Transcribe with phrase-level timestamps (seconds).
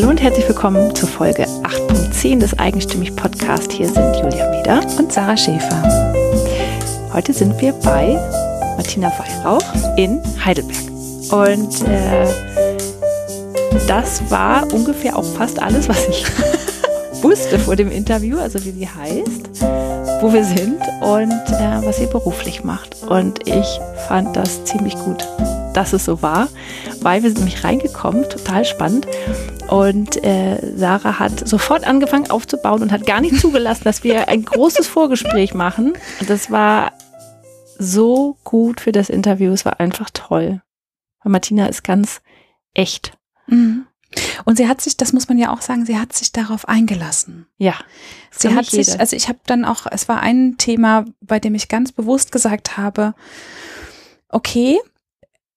[0.00, 3.70] Hallo und herzlich willkommen zur Folge 8.10 des Eigenstimmig Podcast.
[3.70, 6.14] Hier sind Julia Meder und Sarah Schäfer.
[7.12, 8.14] Heute sind wir bei
[8.78, 10.90] Martina Weihrauch in Heidelberg.
[11.30, 12.26] Und äh,
[13.86, 16.24] das war ungefähr auch fast alles, was ich
[17.22, 19.60] wusste vor dem Interview, also wie sie heißt,
[20.22, 23.02] wo wir sind und äh, was sie beruflich macht.
[23.06, 25.28] Und ich fand das ziemlich gut,
[25.74, 26.48] dass es so war,
[27.02, 29.06] weil wir sind nämlich reingekommen, total spannend.
[29.70, 34.44] Und äh, Sarah hat sofort angefangen aufzubauen und hat gar nicht zugelassen, dass wir ein
[34.44, 35.92] großes Vorgespräch machen.
[36.18, 36.92] Und das war
[37.78, 39.52] so gut für das Interview.
[39.52, 40.60] Es war einfach toll.
[41.22, 42.20] Weil Martina ist ganz
[42.74, 43.16] echt.
[43.46, 43.86] Mhm.
[44.44, 47.46] Und sie hat sich, das muss man ja auch sagen, sie hat sich darauf eingelassen.
[47.56, 47.74] Ja.
[48.32, 51.68] Sie hat sich, also ich habe dann auch, es war ein Thema, bei dem ich
[51.68, 53.14] ganz bewusst gesagt habe,
[54.28, 54.80] okay,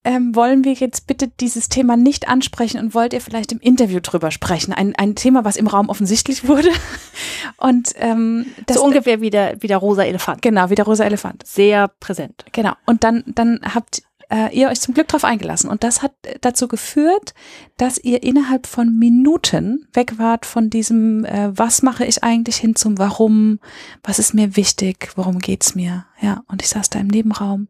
[0.04, 4.00] ähm, wollen wir jetzt bitte dieses Thema nicht ansprechen und wollt ihr vielleicht im Interview
[4.02, 4.74] drüber sprechen?
[4.74, 6.70] Ein, ein Thema, was im Raum offensichtlich wurde.
[7.58, 10.42] Und ähm, das so ungefähr wie der, wie der rosa Elefant.
[10.42, 11.46] Genau, wie der rosa Elefant.
[11.46, 12.46] Sehr präsent.
[12.52, 12.74] Genau.
[12.86, 15.70] Und dann, dann habt äh, ihr euch zum Glück darauf eingelassen.
[15.70, 17.34] Und das hat dazu geführt,
[17.78, 22.76] dass ihr innerhalb von Minuten weg wart von diesem, äh, was mache ich eigentlich hin
[22.76, 23.60] zum Warum,
[24.04, 26.06] was ist mir wichtig, worum geht's mir.
[26.20, 27.68] Ja, und ich saß da im Nebenraum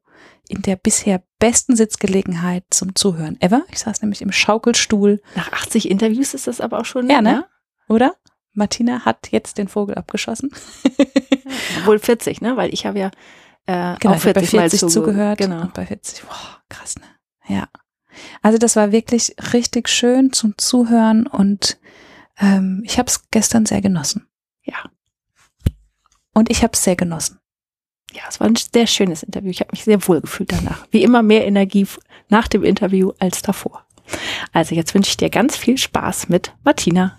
[0.48, 3.64] in der bisher besten Sitzgelegenheit zum Zuhören ever.
[3.72, 5.22] Ich saß nämlich im Schaukelstuhl.
[5.36, 7.10] Nach 80 Interviews ist das aber auch schon.
[7.10, 7.32] Ja, ne?
[7.32, 7.46] ne?
[7.88, 8.16] Oder?
[8.54, 10.52] Martina hat jetzt den Vogel abgeschossen.
[11.86, 12.56] Wohl 40, ne?
[12.56, 13.12] Weil ich habe ja
[13.66, 15.38] äh, genau, auch 40, bei 40 mal zugehört.
[15.40, 15.62] Genau.
[15.62, 17.06] Und bei 40, boah, krass, ne?
[17.48, 17.68] Ja.
[18.42, 21.80] Also das war wirklich richtig schön zum Zuhören und
[22.38, 24.28] ähm, ich habe es gestern sehr genossen.
[24.64, 24.76] Ja.
[26.34, 27.40] Und ich habe es sehr genossen
[28.14, 29.50] ja, es war ein sehr schönes Interview.
[29.50, 30.88] Ich habe mich sehr wohl gefühlt danach.
[30.92, 31.88] Wie immer mehr Energie
[32.30, 33.86] nach dem Interview als davor.
[34.52, 37.18] Also jetzt wünsche ich dir ganz viel Spaß mit Martina.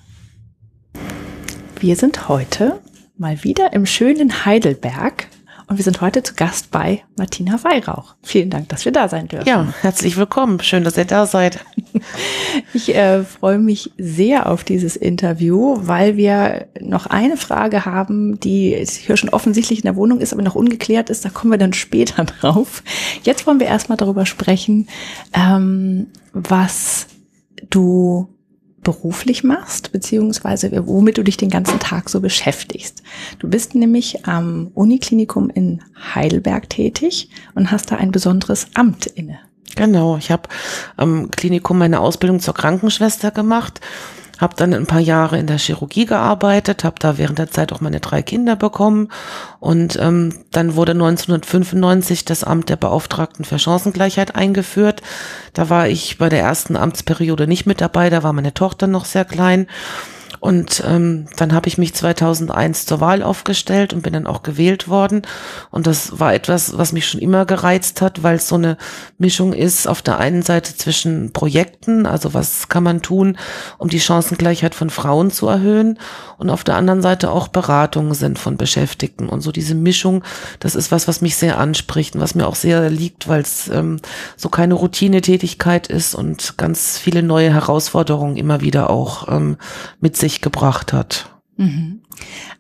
[1.81, 2.81] Wir sind heute
[3.17, 5.29] mal wieder im schönen Heidelberg
[5.67, 8.15] und wir sind heute zu Gast bei Martina Weihrauch.
[8.23, 9.49] Vielen Dank, dass wir da sein dürfen.
[9.49, 10.61] Ja, herzlich willkommen.
[10.61, 11.65] Schön, dass ihr da seid.
[12.73, 18.85] Ich äh, freue mich sehr auf dieses Interview, weil wir noch eine Frage haben, die
[18.87, 21.25] hier schon offensichtlich in der Wohnung ist, aber noch ungeklärt ist.
[21.25, 22.83] Da kommen wir dann später drauf.
[23.23, 24.89] Jetzt wollen wir erstmal darüber sprechen,
[25.33, 27.07] ähm, was
[27.71, 28.34] du
[28.85, 33.03] beruflich machst, beziehungsweise womit du dich den ganzen Tag so beschäftigst.
[33.39, 35.83] Du bist nämlich am Uniklinikum in
[36.15, 39.39] Heidelberg tätig und hast da ein besonderes Amt inne.
[39.75, 40.49] Genau, ich habe
[40.97, 43.81] am Klinikum meine Ausbildung zur Krankenschwester gemacht
[44.45, 47.81] habe dann ein paar Jahre in der Chirurgie gearbeitet, habe da während der Zeit auch
[47.81, 49.09] meine drei Kinder bekommen
[49.59, 55.01] und ähm, dann wurde 1995 das Amt der Beauftragten für Chancengleichheit eingeführt.
[55.55, 59.07] Da war ich bei der ersten Amtsperiode nicht mit dabei, da war meine Tochter noch
[59.07, 59.67] sehr klein
[60.45, 64.89] und ähm, dann habe ich mich 2001 zur Wahl aufgestellt und bin dann auch gewählt
[64.89, 65.23] worden.
[65.71, 68.77] Und das war etwas, was mich schon immer gereizt hat, weil es so eine
[69.17, 73.39] Mischung ist auf der einen Seite zwischen Projekten, also was kann man tun,
[73.79, 75.99] um die Chancengleichheit von Frauen zu erhöhen,
[76.39, 79.29] und auf der anderen Seite auch Beratungen sind von Beschäftigten.
[79.29, 80.25] Und so diese Mischung,
[80.61, 83.69] das ist was, was mich sehr anspricht und was mir auch sehr liegt, weil es
[83.69, 84.01] ähm,
[84.37, 89.57] so keine Routinetätigkeit ist und ganz viele neue Herausforderungen immer wieder auch ähm,
[90.01, 91.31] mit sich sich gebracht hat.
[91.57, 92.01] Mhm.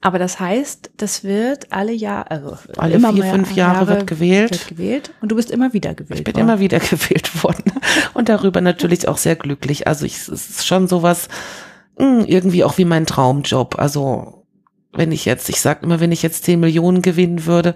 [0.00, 4.50] Aber das heißt, das wird alle Jahre, also alle vier, fünf Jahre, Jahre, wird gewählt.
[4.52, 6.20] Wird gewählt und du bist immer wieder gewählt.
[6.20, 6.48] Ich bin worden.
[6.48, 7.72] immer wieder gewählt worden
[8.14, 9.88] und darüber natürlich auch sehr glücklich.
[9.88, 11.28] Also ich, es ist schon sowas
[11.98, 13.78] hm, irgendwie auch wie mein Traumjob.
[13.78, 14.46] Also
[14.92, 17.74] wenn ich jetzt, ich sag immer, wenn ich jetzt zehn Millionen gewinnen würde,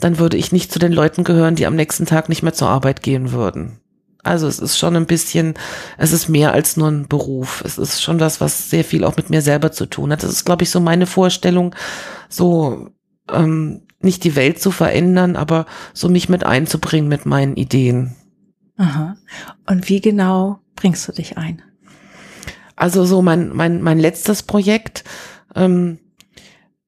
[0.00, 2.68] dann würde ich nicht zu den Leuten gehören, die am nächsten Tag nicht mehr zur
[2.68, 3.80] Arbeit gehen würden.
[4.24, 5.54] Also es ist schon ein bisschen,
[5.98, 7.62] es ist mehr als nur ein Beruf.
[7.64, 10.22] Es ist schon das, was sehr viel auch mit mir selber zu tun hat.
[10.22, 11.74] Das ist, glaube ich, so meine Vorstellung,
[12.28, 12.88] so
[13.30, 18.16] ähm, nicht die Welt zu verändern, aber so mich mit einzubringen mit meinen Ideen.
[18.76, 19.16] Aha.
[19.68, 21.62] Und wie genau bringst du dich ein?
[22.76, 25.04] Also so mein, mein, mein letztes Projekt,
[25.54, 25.98] ähm,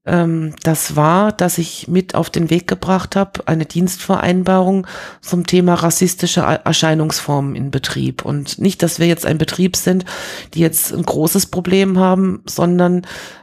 [0.06, 4.86] ähm, das war, dass ich mit auf den Weg gebracht habe, eine Dienstvereinbarung
[5.20, 8.24] zum Thema rassistische Erscheinungsformen in Betrieb.
[8.24, 10.04] Und nicht, dass wir jetzt ein Betrieb sind,
[10.54, 13.02] die jetzt ein großes Problem haben, sondern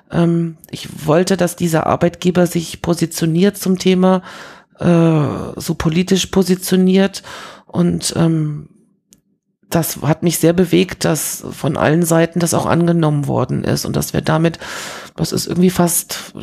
[0.09, 4.21] ähm, ich wollte, dass dieser Arbeitgeber sich positioniert zum Thema,
[4.79, 5.21] äh,
[5.57, 7.23] so politisch positioniert
[7.67, 8.69] und ähm,
[9.75, 13.95] das hat mich sehr bewegt, dass von allen Seiten das auch angenommen worden ist und
[13.95, 14.59] dass wir damit,
[15.15, 16.33] das ist irgendwie fast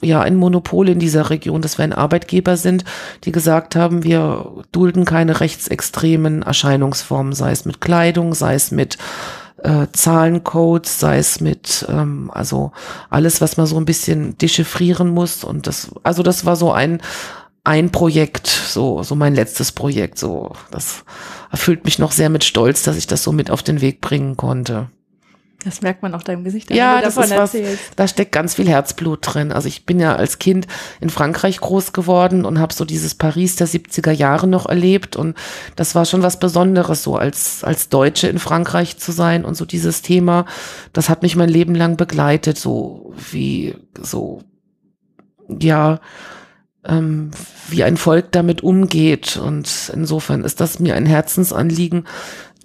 [0.00, 2.84] ja ein Monopol in dieser Region, dass wir ein Arbeitgeber sind,
[3.24, 8.96] die gesagt haben, wir dulden keine rechtsextremen Erscheinungsformen, sei es mit Kleidung, sei es mit
[9.62, 12.72] äh, Zahlencodes, sei es mit, ähm, also
[13.10, 15.42] alles, was man so ein bisschen dechiffrieren muss.
[15.42, 17.00] Und das, also das war so ein,
[17.64, 21.04] ein Projekt, so, so mein letztes Projekt, so, das
[21.50, 24.36] erfüllt mich noch sehr mit Stolz, dass ich das so mit auf den Weg bringen
[24.36, 24.88] konnte.
[25.64, 26.70] Das merkt man auch deinem Gesicht.
[26.70, 27.56] Ja, das ist was,
[27.96, 29.50] da steckt ganz viel Herzblut drin.
[29.50, 30.68] Also ich bin ja als Kind
[31.00, 35.36] in Frankreich groß geworden und habe so dieses Paris der 70er Jahre noch erlebt und
[35.74, 39.64] das war schon was Besonderes, so als, als Deutsche in Frankreich zu sein und so
[39.64, 40.46] dieses Thema,
[40.92, 44.42] das hat mich mein Leben lang begleitet, so wie, so,
[45.48, 45.98] ja,
[46.88, 47.30] ähm,
[47.68, 52.04] wie ein Volk damit umgeht und insofern ist das mir ein Herzensanliegen,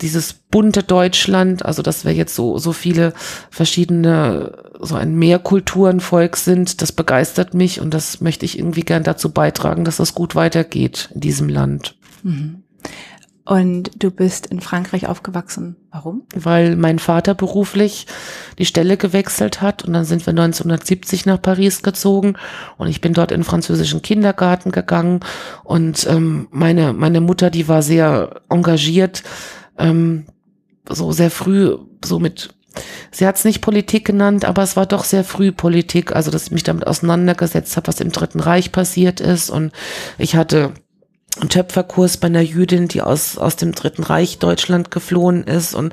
[0.01, 3.13] dieses bunte Deutschland, also dass wir jetzt so, so viele
[3.49, 9.29] verschiedene, so ein Mehrkulturenvolk sind, das begeistert mich und das möchte ich irgendwie gern dazu
[9.29, 11.95] beitragen, dass das gut weitergeht in diesem Land.
[12.23, 12.62] Mhm.
[13.45, 15.75] Und du bist in Frankreich aufgewachsen.
[15.92, 16.24] Warum?
[16.34, 18.07] Weil mein Vater beruflich
[18.57, 22.36] die Stelle gewechselt hat und dann sind wir 1970 nach Paris gezogen
[22.78, 25.19] und ich bin dort in französischen Kindergarten gegangen
[25.66, 29.24] und ähm, meine, meine Mutter, die war sehr engagiert
[29.78, 30.25] ähm,
[30.90, 32.54] so sehr früh, so mit,
[33.12, 36.45] sie hat es nicht Politik genannt, aber es war doch sehr früh Politik, also dass
[36.45, 39.50] ich mich damit auseinandergesetzt habe, was im Dritten Reich passiert ist.
[39.50, 39.72] Und
[40.18, 40.74] ich hatte
[41.50, 45.74] Töpferkurs bei einer Jüdin, die aus, aus dem Dritten Reich Deutschland geflohen ist.
[45.74, 45.91] Und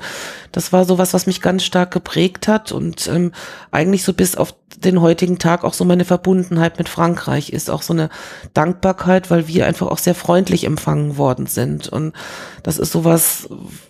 [0.51, 3.31] das war sowas, was mich ganz stark geprägt hat und ähm,
[3.71, 7.71] eigentlich so bis auf den heutigen Tag auch so meine Verbundenheit mit Frankreich ist.
[7.71, 8.09] Auch so eine
[8.53, 11.87] Dankbarkeit, weil wir einfach auch sehr freundlich empfangen worden sind.
[11.87, 12.13] Und
[12.61, 13.49] das ist sowas,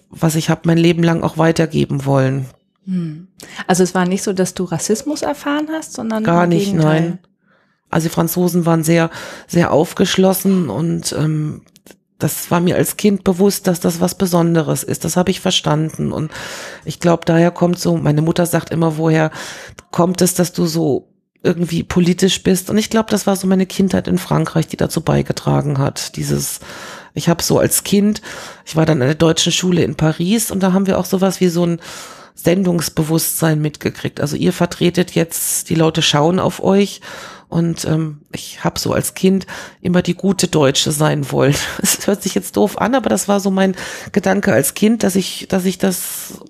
[0.10, 2.46] was ich habe mein Leben lang auch weitergeben wollen.
[2.86, 3.28] Hm.
[3.68, 7.20] Also es war nicht so, dass du Rassismus erfahren hast, sondern gar nicht, nein.
[7.92, 9.10] Also die Franzosen waren sehr,
[9.48, 11.62] sehr aufgeschlossen und ähm,
[12.22, 15.04] das war mir als Kind bewusst, dass das was Besonderes ist.
[15.04, 16.12] Das habe ich verstanden.
[16.12, 16.32] Und
[16.86, 19.32] ich glaube, daher kommt so, meine Mutter sagt immer, woher
[19.90, 21.08] kommt es, dass du so
[21.44, 22.70] irgendwie politisch bist.
[22.70, 26.16] Und ich glaube, das war so meine Kindheit in Frankreich, die dazu beigetragen hat.
[26.16, 26.60] Dieses,
[27.16, 28.22] ich habe so als Kind,
[28.66, 31.40] ich war dann an der deutschen Schule in Paris und da haben wir auch sowas
[31.42, 31.82] wie so ein
[32.36, 34.22] Sendungsbewusstsein mitgekriegt.
[34.22, 37.02] Also ihr vertretet jetzt, die Leute schauen auf euch
[37.52, 39.46] und ähm, ich habe so als Kind
[39.82, 41.56] immer die gute Deutsche sein wollen.
[41.82, 43.76] Es hört sich jetzt doof an, aber das war so mein
[44.14, 46.42] Gedanke als Kind, dass ich, dass ich das,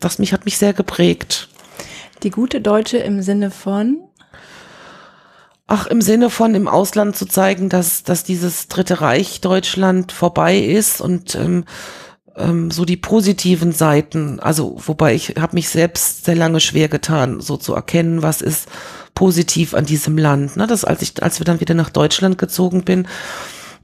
[0.00, 1.48] das mich hat mich sehr geprägt.
[2.24, 4.00] Die gute Deutsche im Sinne von?
[5.68, 10.58] Ach, im Sinne von im Ausland zu zeigen, dass, dass dieses Dritte Reich Deutschland vorbei
[10.58, 11.64] ist und ähm,
[12.36, 17.40] ähm, so die positiven Seiten, also wobei ich habe mich selbst sehr lange schwer getan,
[17.40, 18.68] so zu erkennen, was ist
[19.14, 20.56] positiv an diesem Land.
[20.56, 20.66] Ne?
[20.66, 23.06] Das, als ich, als wir dann wieder nach Deutschland gezogen bin,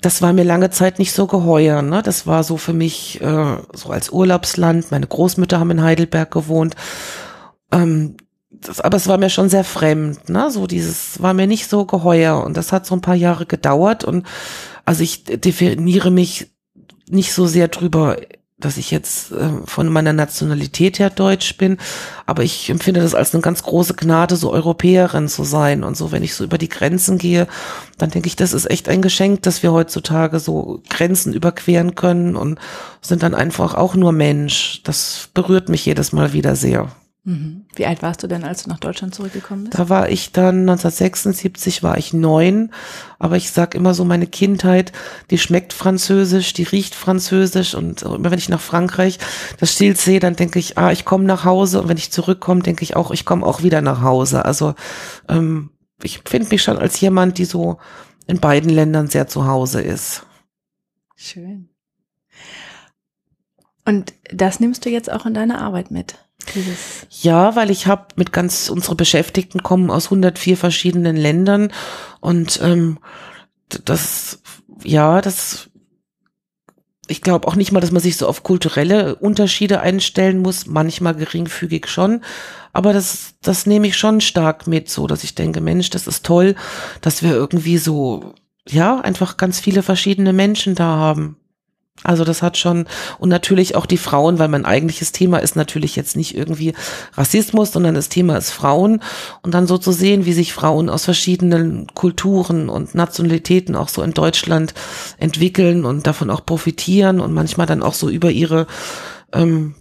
[0.01, 1.83] das war mir lange Zeit nicht so geheuer.
[1.83, 2.03] Ne?
[2.03, 4.91] Das war so für mich äh, so als Urlaubsland.
[4.91, 6.75] Meine Großmütter haben in Heidelberg gewohnt.
[7.71, 8.17] Ähm,
[8.51, 10.29] das, aber es war mir schon sehr fremd.
[10.29, 10.51] Ne?
[10.51, 14.05] So dieses war mir nicht so geheuer und das hat so ein paar Jahre gedauert
[14.05, 14.27] und
[14.85, 16.51] also ich definiere mich
[17.09, 18.17] nicht so sehr drüber
[18.61, 21.79] dass ich jetzt äh, von meiner Nationalität her deutsch bin,
[22.27, 26.13] aber ich empfinde das als eine ganz große Gnade, so Europäerin zu sein und so,
[26.13, 27.47] wenn ich so über die Grenzen gehe,
[27.99, 32.37] dann denke ich, das ist echt ein Geschenk, dass wir heutzutage so Grenzen überqueren können
[32.37, 32.59] und
[33.01, 34.83] sind dann einfach auch nur Mensch.
[34.85, 36.91] Das berührt mich jedes Mal wieder sehr.
[37.31, 37.65] Mhm.
[37.77, 39.79] Wie alt warst du denn, als du nach Deutschland zurückgekommen bist?
[39.79, 42.73] Da war ich dann 1976 war ich neun,
[43.21, 44.91] aber ich sag immer so meine Kindheit,
[45.31, 49.21] die schmeckt französisch, die riecht französisch und immer wenn ich nach Frankreich
[49.61, 52.63] das Stil sehe, dann denke ich, ah, ich komme nach Hause und wenn ich zurückkomme,
[52.63, 54.45] denke ich auch, ich komme auch wieder nach Hause.
[54.45, 54.75] Also
[55.29, 55.71] ähm,
[56.03, 57.79] ich finde mich schon als jemand, die so
[58.27, 60.27] in beiden Ländern sehr zu Hause ist.
[61.15, 61.69] Schön.
[63.85, 66.17] Und das nimmst du jetzt auch in deine Arbeit mit?
[66.55, 71.73] Dieses ja, weil ich habe mit ganz, unsere Beschäftigten kommen aus 104 verschiedenen Ländern
[72.21, 72.99] und ähm,
[73.85, 74.41] das,
[74.83, 75.71] ja, das,
[77.07, 81.15] ich glaube auch nicht mal, dass man sich so auf kulturelle Unterschiede einstellen muss, manchmal
[81.15, 82.23] geringfügig schon,
[82.73, 86.25] aber das, das nehme ich schon stark mit, so dass ich denke, Mensch, das ist
[86.25, 86.55] toll,
[87.01, 88.35] dass wir irgendwie so,
[88.69, 91.40] ja, einfach ganz viele verschiedene Menschen da haben.
[92.03, 92.87] Also das hat schon,
[93.19, 96.73] und natürlich auch die Frauen, weil mein eigentliches Thema ist natürlich jetzt nicht irgendwie
[97.15, 99.03] Rassismus, sondern das Thema ist Frauen.
[99.43, 104.03] Und dann so zu sehen, wie sich Frauen aus verschiedenen Kulturen und Nationalitäten auch so
[104.03, 104.73] in Deutschland
[105.19, 108.67] entwickeln und davon auch profitieren und manchmal dann auch so über ihre
[109.33, 109.75] ähm,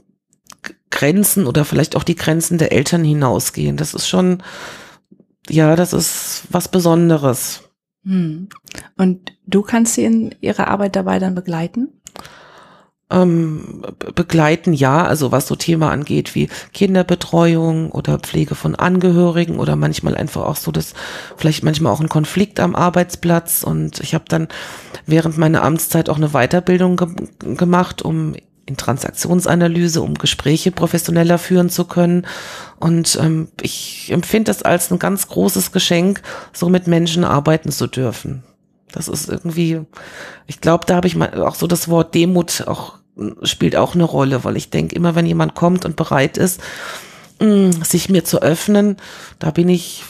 [0.89, 3.77] Grenzen oder vielleicht auch die Grenzen der Eltern hinausgehen.
[3.77, 4.43] Das ist schon,
[5.49, 7.69] ja, das ist was Besonderes.
[8.03, 8.49] Hm.
[8.97, 11.98] Und du kannst sie in ihrer Arbeit dabei dann begleiten?
[13.11, 13.81] Ähm,
[14.13, 20.15] begleiten, ja, also was so Thema angeht wie Kinderbetreuung oder Pflege von Angehörigen oder manchmal
[20.15, 20.93] einfach auch so das,
[21.35, 24.47] vielleicht manchmal auch ein Konflikt am Arbeitsplatz und ich habe dann
[25.07, 27.07] während meiner Amtszeit auch eine Weiterbildung ge
[27.55, 28.35] gemacht, um
[28.69, 32.27] in Transaktionsanalyse, um Gespräche professioneller führen zu können.
[32.79, 36.21] Und ähm, ich empfinde das als ein ganz großes Geschenk,
[36.53, 38.43] so mit Menschen arbeiten zu dürfen.
[38.91, 39.81] Das ist irgendwie,
[40.47, 42.99] ich glaube, da habe ich mal auch so das Wort Demut auch
[43.43, 46.61] spielt auch eine Rolle, weil ich denke, immer wenn jemand kommt und bereit ist,
[47.39, 48.97] mh, sich mir zu öffnen,
[49.39, 50.03] da bin ich,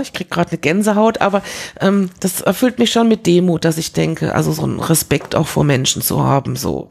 [0.00, 1.42] ich krieg gerade eine Gänsehaut, aber
[1.80, 5.46] ähm, das erfüllt mich schon mit Demut, dass ich denke, also so einen Respekt auch
[5.46, 6.56] vor Menschen zu haben.
[6.56, 6.88] So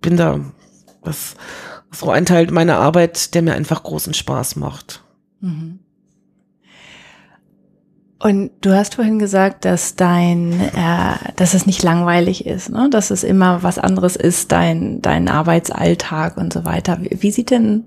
[0.00, 0.40] bin da,
[1.02, 1.34] das
[1.90, 5.02] ist so ein Teil meiner Arbeit, der mir einfach großen Spaß macht.
[5.40, 5.80] Mhm.
[8.20, 12.88] Und du hast vorhin gesagt, dass dein, äh, dass es nicht langweilig ist, ne?
[12.90, 16.98] dass es immer was anderes ist, dein, dein Arbeitsalltag und so weiter.
[17.00, 17.84] Wie, wie sieht denn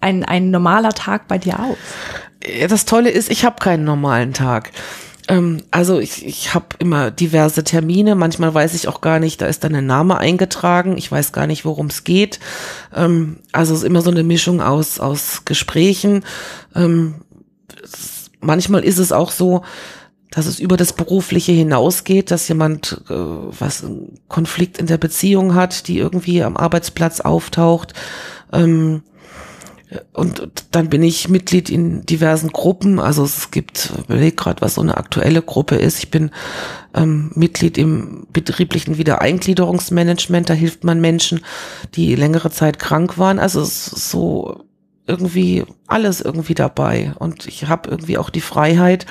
[0.00, 1.76] ein, ein normaler Tag bei dir aus?
[2.68, 4.72] Das Tolle ist, ich habe keinen normalen Tag.
[5.28, 8.14] Ähm, also ich, ich habe immer diverse Termine.
[8.14, 10.96] Manchmal weiß ich auch gar nicht, da ist dann ein Name eingetragen.
[10.96, 12.40] Ich weiß gar nicht, worum es geht.
[12.94, 16.24] Ähm, also es ist immer so eine Mischung aus, aus Gesprächen.
[18.42, 19.62] Manchmal ist es auch so,
[20.30, 25.54] dass es über das Berufliche hinausgeht, dass jemand äh, was einen Konflikt in der Beziehung
[25.54, 27.92] hat, die irgendwie am Arbeitsplatz auftaucht.
[28.52, 29.02] Ähm,
[30.12, 32.98] und dann bin ich Mitglied in diversen Gruppen.
[32.98, 35.98] Also es gibt, überleg gerade, was so eine aktuelle Gruppe ist.
[35.98, 36.30] Ich bin
[36.94, 40.48] ähm, Mitglied im betrieblichen Wiedereingliederungsmanagement.
[40.48, 41.40] Da hilft man Menschen,
[41.94, 43.38] die längere Zeit krank waren.
[43.38, 44.64] Also es ist so
[45.12, 47.12] irgendwie alles irgendwie dabei.
[47.18, 49.04] Und ich habe irgendwie auch die Freiheit,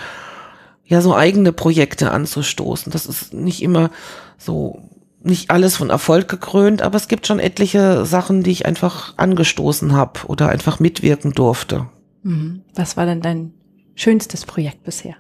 [0.83, 2.91] ja, so eigene Projekte anzustoßen.
[2.91, 3.91] Das ist nicht immer
[4.37, 4.81] so,
[5.23, 9.93] nicht alles von Erfolg gekrönt, aber es gibt schon etliche Sachen, die ich einfach angestoßen
[9.93, 11.87] habe oder einfach mitwirken durfte.
[12.23, 12.63] Mhm.
[12.73, 13.53] Was war denn dein
[13.93, 15.15] schönstes Projekt bisher?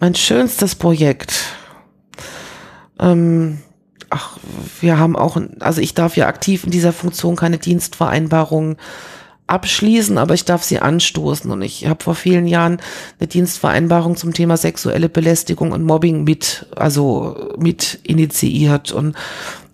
[0.00, 1.44] Mein schönstes Projekt.
[2.98, 3.58] Ähm,
[4.12, 4.36] ach,
[4.80, 8.76] wir haben auch, also ich darf ja aktiv in dieser Funktion keine Dienstvereinbarung
[9.46, 11.50] abschließen, aber ich darf sie anstoßen.
[11.50, 12.78] Und ich habe vor vielen Jahren
[13.18, 18.92] eine Dienstvereinbarung zum Thema sexuelle Belästigung und Mobbing mit, also mit initiiert.
[18.92, 19.16] Und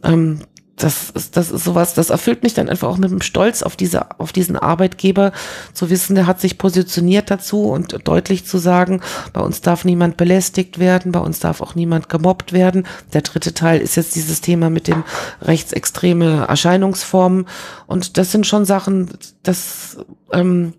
[0.05, 0.41] ähm,
[0.79, 3.77] das ist, das ist sowas, das erfüllt mich dann einfach auch mit dem Stolz auf
[3.77, 5.33] diese, auf diesen Arbeitgeber
[5.73, 9.01] zu wissen, der hat sich positioniert dazu und deutlich zu sagen,
[9.33, 12.87] bei uns darf niemand belästigt werden, bei uns darf auch niemand gemobbt werden.
[13.13, 15.03] Der dritte Teil ist jetzt dieses Thema mit den
[15.43, 17.47] rechtsextreme Erscheinungsformen
[17.87, 19.11] und das sind schon Sachen,
[19.43, 19.99] das,
[20.33, 20.75] ähm,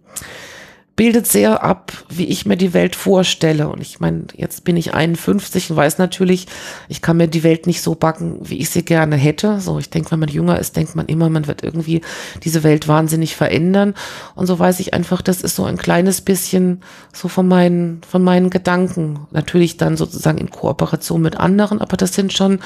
[0.99, 3.69] bildet sehr ab, wie ich mir die Welt vorstelle.
[3.69, 6.45] Und ich meine, jetzt bin ich 51 und weiß natürlich,
[6.89, 9.61] ich kann mir die Welt nicht so backen, wie ich sie gerne hätte.
[9.61, 12.01] So, ich denke, wenn man jünger ist, denkt man immer, man wird irgendwie
[12.43, 13.93] diese Welt wahnsinnig verändern.
[14.35, 16.81] Und so weiß ich einfach, das ist so ein kleines bisschen
[17.13, 19.25] so von meinen, von meinen Gedanken.
[19.31, 22.59] Natürlich dann sozusagen in Kooperation mit anderen, aber das sind schon,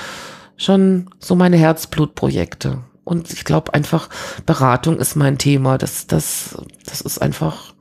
[0.57, 2.79] schon so meine Herzblutprojekte.
[3.03, 4.09] Und ich glaube einfach,
[4.47, 5.77] Beratung ist mein Thema.
[5.77, 7.73] Das, das, das ist einfach,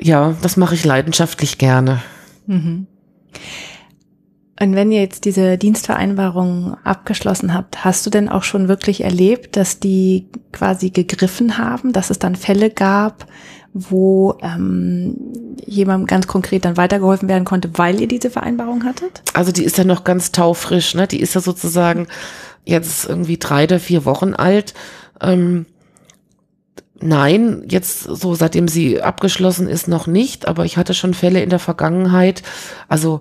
[0.00, 2.02] ja, das mache ich leidenschaftlich gerne.
[2.46, 2.86] Mhm.
[4.60, 9.56] Und wenn ihr jetzt diese Dienstvereinbarung abgeschlossen habt, hast du denn auch schon wirklich erlebt,
[9.56, 13.26] dass die quasi gegriffen haben, dass es dann Fälle gab,
[13.72, 15.16] wo ähm,
[15.66, 19.22] jemandem ganz konkret dann weitergeholfen werden konnte, weil ihr diese Vereinbarung hattet?
[19.32, 21.08] Also die ist ja noch ganz taufrisch, ne?
[21.08, 22.06] Die ist ja sozusagen
[22.64, 24.74] jetzt irgendwie drei oder vier Wochen alt.
[25.20, 25.66] Ähm,
[27.00, 31.50] Nein, jetzt so seitdem sie abgeschlossen ist noch nicht, aber ich hatte schon Fälle in
[31.50, 32.42] der Vergangenheit,
[32.88, 33.20] also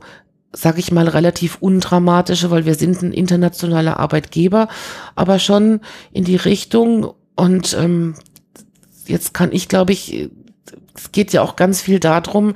[0.52, 4.68] sag ich mal relativ undramatische, weil wir sind ein internationaler Arbeitgeber,
[5.16, 7.14] aber schon in die Richtung.
[7.36, 8.14] Und ähm,
[9.08, 10.30] jetzt kann ich, glaube ich,
[10.96, 12.54] es geht ja auch ganz viel darum,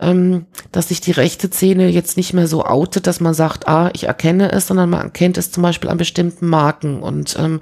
[0.00, 3.90] ähm, dass sich die rechte Szene jetzt nicht mehr so outet, dass man sagt, ah,
[3.94, 7.02] ich erkenne es, sondern man erkennt es zum Beispiel an bestimmten Marken.
[7.02, 7.60] Und ähm,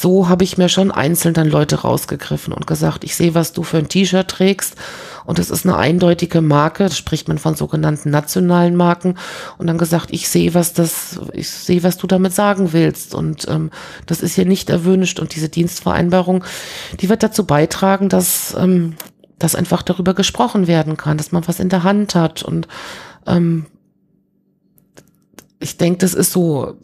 [0.00, 3.62] so habe ich mir schon einzeln dann Leute rausgegriffen und gesagt, ich sehe, was du
[3.62, 4.76] für ein T-Shirt trägst.
[5.24, 9.16] Und es ist eine eindeutige Marke, das spricht man von sogenannten nationalen Marken.
[9.56, 13.14] Und dann gesagt, ich sehe, was das, ich sehe, was du damit sagen willst.
[13.14, 13.70] Und ähm,
[14.06, 15.20] das ist hier nicht erwünscht.
[15.20, 16.44] Und diese Dienstvereinbarung,
[17.00, 18.96] die wird dazu beitragen, dass ähm,
[19.38, 22.42] dass einfach darüber gesprochen werden kann, dass man was in der Hand hat.
[22.42, 22.68] Und
[23.26, 23.66] ähm,
[25.60, 26.76] ich denke, das ist so,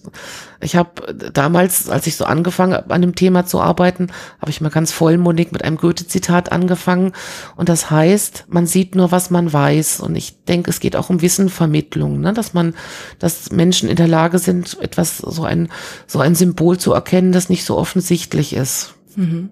[0.60, 4.08] ich habe damals, als ich so angefangen habe, an dem Thema zu arbeiten,
[4.40, 7.12] habe ich mal ganz vollmundig mit einem Goethe-Zitat angefangen.
[7.56, 10.00] Und das heißt, man sieht nur, was man weiß.
[10.00, 12.32] Und ich denke, es geht auch um Wissenvermittlung, ne?
[12.32, 12.74] dass man,
[13.18, 15.68] dass Menschen in der Lage sind, etwas, so ein,
[16.06, 18.94] so ein Symbol zu erkennen, das nicht so offensichtlich ist.
[19.16, 19.50] Mhm.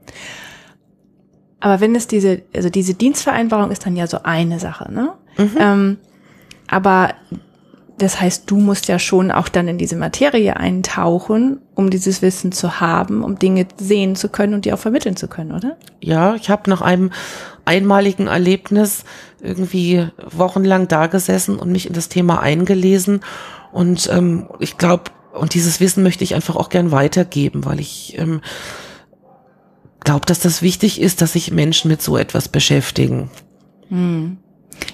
[1.61, 5.15] Aber wenn es diese, also diese Dienstvereinbarung ist dann ja so eine Sache, ne?
[5.37, 5.57] Mhm.
[5.59, 5.97] Ähm,
[6.69, 7.15] aber
[7.99, 12.53] das heißt, du musst ja schon auch dann in diese Materie eintauchen, um dieses Wissen
[12.53, 15.77] zu haben, um Dinge sehen zu können und die auch vermitteln zu können, oder?
[16.01, 17.11] Ja, ich habe nach einem
[17.65, 19.05] einmaligen Erlebnis
[19.43, 23.21] irgendwie wochenlang da gesessen und mich in das Thema eingelesen.
[23.73, 28.17] Und ähm, ich glaube, und dieses Wissen möchte ich einfach auch gern weitergeben, weil ich
[28.19, 28.41] ähm,
[30.01, 33.31] glaube, dass das wichtig ist, dass sich Menschen mit so etwas beschäftigen.
[33.89, 34.39] Hm.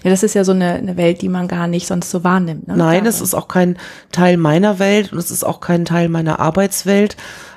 [0.02, 2.68] Ja, das ist ja so eine, eine Welt, die man gar nicht sonst so wahrnimmt.
[2.68, 2.76] Ne?
[2.76, 3.78] Nein, es ist auch kein
[4.12, 7.16] Teil meiner Welt und es ist auch kein Teil meiner Arbeitswelt.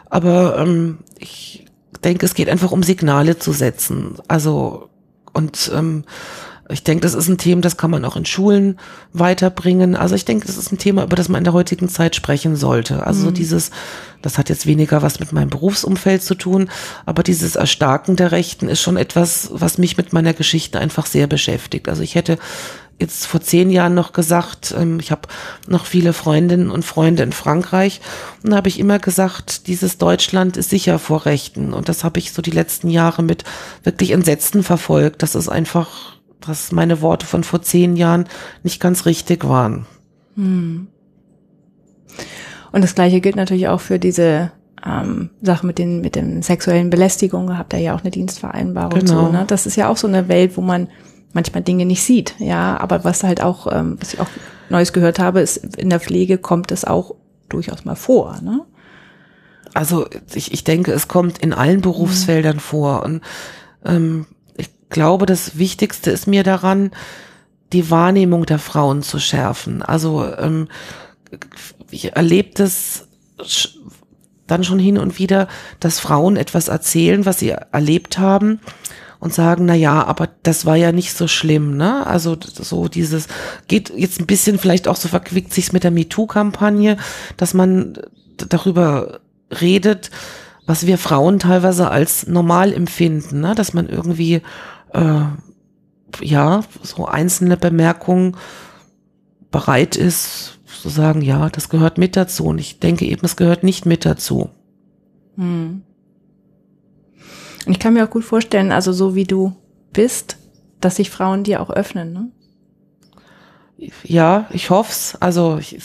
[0.09, 1.65] Aber ähm, ich
[2.03, 4.15] denke, es geht einfach um Signale zu setzen.
[4.27, 4.89] Also
[5.33, 6.03] und ähm,
[6.69, 8.77] ich denke, das ist ein Thema, das kann man auch in Schulen
[9.13, 9.95] weiterbringen.
[9.95, 12.55] Also ich denke, das ist ein Thema, über das man in der heutigen Zeit sprechen
[12.55, 13.05] sollte.
[13.05, 13.33] Also mhm.
[13.35, 13.71] dieses,
[14.21, 16.69] das hat jetzt weniger was mit meinem Berufsumfeld zu tun,
[17.05, 21.27] aber dieses Erstarken der Rechten ist schon etwas, was mich mit meiner Geschichte einfach sehr
[21.27, 21.87] beschäftigt.
[21.87, 22.37] Also ich hätte
[22.99, 25.21] jetzt vor zehn Jahren noch gesagt, ähm, ich habe
[25.67, 28.01] noch viele Freundinnen und Freunde in Frankreich
[28.43, 32.19] und da habe ich immer gesagt, dieses Deutschland ist sicher vor Rechten und das habe
[32.19, 33.43] ich so die letzten Jahre mit
[33.83, 35.21] wirklich Entsetzen verfolgt.
[35.21, 38.25] Das ist einfach dass meine Worte von vor zehn Jahren
[38.63, 39.85] nicht ganz richtig waren.
[40.35, 40.87] Hm.
[42.71, 44.51] Und das Gleiche gilt natürlich auch für diese
[44.85, 47.57] ähm, Sache mit den mit den sexuellen Belästigungen.
[47.57, 49.27] Habt ihr ja auch eine Dienstvereinbarung genau.
[49.27, 49.31] zu.
[49.31, 49.45] Ne?
[49.47, 50.87] Das ist ja auch so eine Welt, wo man
[51.33, 52.35] manchmal Dinge nicht sieht.
[52.39, 54.27] Ja, aber was halt auch, ähm, was ich auch
[54.69, 57.15] Neues gehört habe, ist in der Pflege kommt es auch
[57.49, 58.39] durchaus mal vor.
[58.41, 58.61] Ne?
[59.73, 62.61] Also ich, ich denke, es kommt in allen Berufsfeldern mhm.
[62.61, 63.21] vor und
[63.85, 64.25] ähm,
[64.89, 66.91] glaube, das Wichtigste ist mir daran,
[67.73, 69.81] die Wahrnehmung der Frauen zu schärfen.
[69.81, 70.67] Also ähm,
[71.91, 73.07] ich erlebe das
[74.47, 75.47] dann schon hin und wieder,
[75.79, 78.61] dass Frauen etwas erzählen, was sie erlebt haben
[79.19, 82.05] und sagen, na ja, aber das war ja nicht so schlimm, ne?
[82.05, 83.27] Also so dieses
[83.67, 86.97] geht jetzt ein bisschen vielleicht auch so verquickt sich's mit der MeToo-Kampagne,
[87.35, 87.97] dass man
[88.37, 89.19] darüber
[89.59, 90.11] redet,
[90.67, 93.55] was wir Frauen teilweise als normal empfinden, ne?
[93.55, 94.41] dass man irgendwie
[94.97, 98.35] äh, ja, so einzelne Bemerkungen
[99.51, 102.45] bereit ist zu sagen, ja, das gehört mit dazu.
[102.45, 104.49] Und ich denke eben, es gehört nicht mit dazu.
[105.35, 105.83] Hm.
[107.65, 109.55] Und ich kann mir auch gut vorstellen, also so wie du
[109.91, 110.37] bist,
[110.79, 112.31] dass sich Frauen dir auch öffnen, ne?
[114.03, 115.15] Ja, ich hoff's.
[115.19, 115.79] Also ich,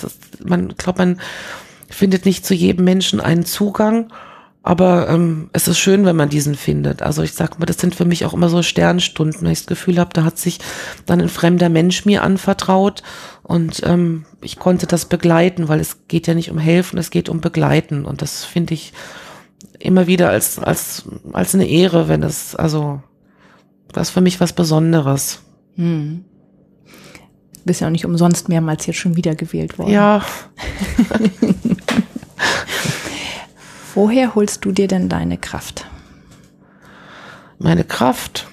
[0.44, 1.20] man glaube, man
[1.88, 4.10] findet nicht zu jedem Menschen einen Zugang.
[4.64, 7.02] Aber ähm, es ist schön, wenn man diesen findet.
[7.02, 9.66] Also ich sag mal, das sind für mich auch immer so Sternstunden, wenn ich das
[9.66, 10.60] Gefühl habe, da hat sich
[11.04, 13.02] dann ein fremder Mensch mir anvertraut
[13.42, 17.28] und ähm, ich konnte das begleiten, weil es geht ja nicht um helfen, es geht
[17.28, 18.04] um begleiten.
[18.04, 18.92] Und das finde ich
[19.80, 23.02] immer wieder als, als, als eine Ehre, wenn es, also
[23.92, 25.42] das ist für mich was Besonderes.
[25.74, 26.24] Hm.
[27.64, 29.92] bist ja auch nicht umsonst mehrmals jetzt schon wieder gewählt worden.
[29.92, 30.24] Ja.
[33.94, 35.86] Woher holst du dir denn deine Kraft?
[37.58, 38.48] Meine Kraft.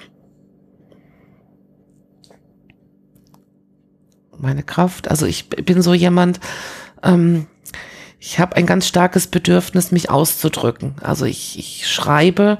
[4.36, 5.10] Meine Kraft.
[5.10, 6.40] Also ich bin so jemand,
[7.02, 7.46] ähm,
[8.18, 10.96] ich habe ein ganz starkes Bedürfnis, mich auszudrücken.
[11.00, 12.58] Also ich, ich schreibe,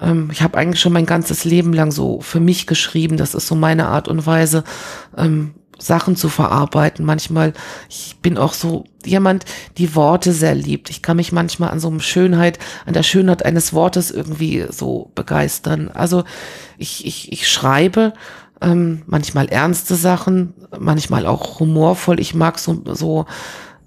[0.00, 3.16] ähm, ich habe eigentlich schon mein ganzes Leben lang so für mich geschrieben.
[3.16, 4.64] Das ist so meine Art und Weise,
[5.16, 7.04] ähm, Sachen zu verarbeiten.
[7.04, 7.52] Manchmal,
[7.88, 9.44] ich bin auch so jemand,
[9.78, 10.90] die Worte sehr liebt.
[10.90, 15.10] Ich kann mich manchmal an so einem Schönheit, an der Schönheit eines Wortes irgendwie so
[15.14, 15.90] begeistern.
[15.92, 16.24] Also
[16.78, 18.14] ich, ich, ich schreibe
[18.60, 22.20] ähm, manchmal ernste Sachen, manchmal auch humorvoll.
[22.20, 23.26] Ich mag so, so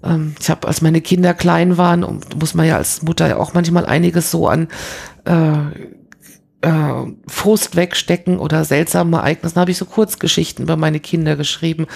[0.04, 3.52] ähm, ich habe, als meine Kinder klein waren, muss man ja als Mutter ja auch
[3.52, 4.68] manchmal einiges so an
[5.24, 5.56] äh,
[6.62, 6.70] äh,
[7.26, 11.86] Frust wegstecken oder seltsame Ereignisse, habe ich so Kurzgeschichten über meine Kinder geschrieben,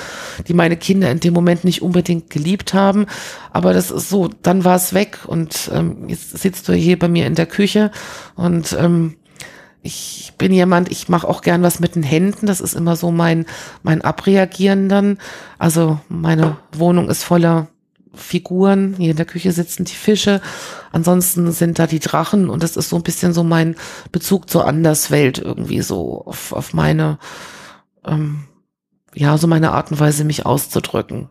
[0.48, 3.06] die meine Kinder in dem Moment nicht unbedingt geliebt haben.
[3.52, 7.08] Aber das ist so, dann war es weg und ähm, jetzt sitzt du hier bei
[7.08, 7.90] mir in der Küche
[8.36, 9.16] und ähm,
[9.86, 12.46] ich bin jemand, ich mache auch gern was mit den Händen.
[12.46, 13.44] Das ist immer so mein,
[13.82, 15.18] mein Abreagieren dann.
[15.58, 17.68] Also meine Wohnung ist voller
[18.16, 18.94] Figuren.
[18.98, 20.40] Hier in der Küche sitzen die Fische.
[20.92, 23.76] Ansonsten sind da die Drachen und das ist so ein bisschen so mein
[24.12, 27.18] Bezug zur Anderswelt irgendwie so auf, auf meine,
[28.04, 28.44] ähm,
[29.14, 31.30] ja, so meine Art und Weise, mich auszudrücken.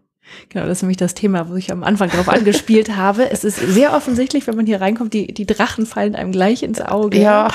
[0.49, 3.29] Genau, das ist nämlich das Thema, wo ich am Anfang darauf angespielt habe.
[3.31, 6.81] Es ist sehr offensichtlich, wenn man hier reinkommt, die, die Drachen fallen einem gleich ins
[6.81, 7.19] Auge.
[7.19, 7.49] Ja.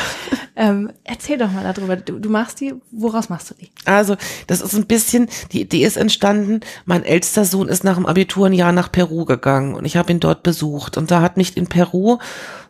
[0.56, 1.96] Ähm, erzähl doch mal darüber.
[1.96, 3.70] Du, du machst die, woraus machst du die?
[3.84, 4.16] Also,
[4.48, 8.46] das ist ein bisschen, die Idee ist entstanden, mein ältester Sohn ist nach dem Abitur
[8.46, 10.96] ein Jahr nach Peru gegangen und ich habe ihn dort besucht.
[10.96, 12.18] Und da hat mich in Peru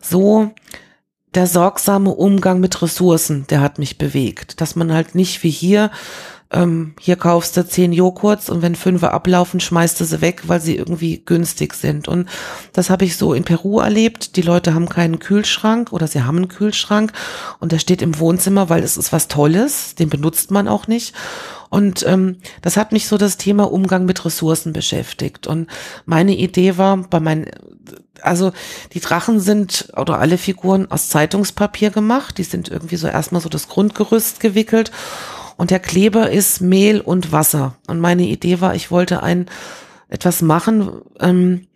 [0.01, 0.51] so
[1.35, 4.61] der sorgsame Umgang mit Ressourcen, der hat mich bewegt.
[4.61, 5.91] Dass man halt nicht wie hier
[6.51, 10.59] ähm, hier kaufst du zehn Joghurts und wenn fünf ablaufen, schmeißt du sie weg, weil
[10.59, 12.07] sie irgendwie günstig sind.
[12.07, 12.27] Und
[12.73, 14.35] das habe ich so in Peru erlebt.
[14.35, 17.13] Die Leute haben keinen Kühlschrank oder sie haben einen Kühlschrank
[17.59, 21.13] und der steht im Wohnzimmer, weil es ist was Tolles, den benutzt man auch nicht.
[21.69, 25.45] Und ähm, das hat mich so das Thema Umgang mit Ressourcen beschäftigt.
[25.45, 25.67] Und
[26.05, 27.45] meine Idee war, bei meinen,
[28.23, 28.53] also
[28.93, 32.39] die Drachen sind oder alle Figuren aus Zeitungspapier gemacht.
[32.39, 34.91] Die sind irgendwie so erstmal so das Grundgerüst gewickelt.
[35.59, 37.75] Und der Kleber ist Mehl und Wasser.
[37.85, 39.47] Und meine Idee war, ich wollte ein
[40.07, 41.67] etwas machen, ähm,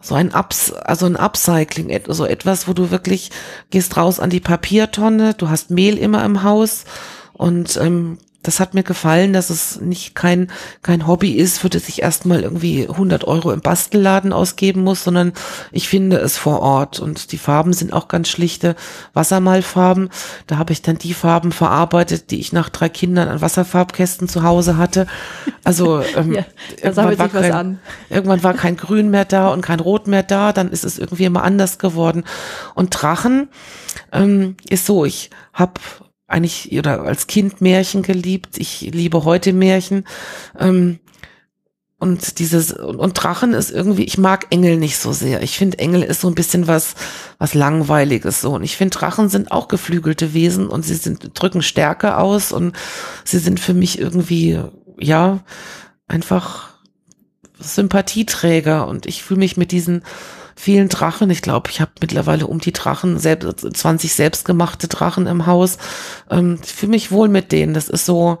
[0.00, 3.30] so ein Ups, also ein Upcycling, so etwas, wo du wirklich
[3.68, 6.86] gehst raus an die Papiertonne, du hast Mehl immer im Haus
[7.34, 8.16] und ähm,
[8.46, 10.48] das hat mir gefallen, dass es nicht kein,
[10.82, 15.32] kein Hobby ist, für das ich erstmal irgendwie 100 Euro im Bastelladen ausgeben muss, sondern
[15.72, 18.76] ich finde es vor Ort und die Farben sind auch ganz schlichte
[19.14, 20.10] Wassermalfarben.
[20.46, 24.44] Da habe ich dann die Farben verarbeitet, die ich nach drei Kindern an Wasserfarbkästen zu
[24.44, 25.08] Hause hatte.
[25.64, 26.44] Also ähm, ja,
[26.80, 27.78] irgendwann, war kein,
[28.10, 31.24] irgendwann war kein Grün mehr da und kein Rot mehr da, dann ist es irgendwie
[31.24, 32.24] immer anders geworden.
[32.74, 33.48] Und Drachen
[34.12, 35.80] ähm, ist so, ich habe
[36.28, 38.58] eigentlich oder als Kind Märchen geliebt.
[38.58, 40.04] Ich liebe heute Märchen.
[40.58, 40.98] Ähm,
[41.98, 45.42] und dieses und, und Drachen ist irgendwie, ich mag Engel nicht so sehr.
[45.42, 46.94] Ich finde Engel ist so ein bisschen was
[47.38, 51.62] was langweiliges so und ich finde Drachen sind auch geflügelte Wesen und sie sind drücken
[51.62, 52.76] Stärke aus und
[53.24, 54.60] sie sind für mich irgendwie
[54.98, 55.40] ja
[56.06, 56.74] einfach
[57.58, 60.02] Sympathieträger und ich fühle mich mit diesen
[60.56, 61.30] vielen Drachen.
[61.30, 65.78] Ich glaube, ich habe mittlerweile um die Drachen, selbst, 20 selbstgemachte Drachen im Haus.
[66.30, 67.74] Ähm, ich fühle mich wohl mit denen.
[67.74, 68.38] Das ist so,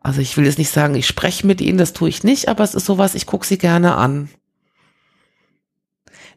[0.00, 2.64] also ich will jetzt nicht sagen, ich spreche mit ihnen, das tue ich nicht, aber
[2.64, 4.30] es ist sowas, ich gucke sie gerne an.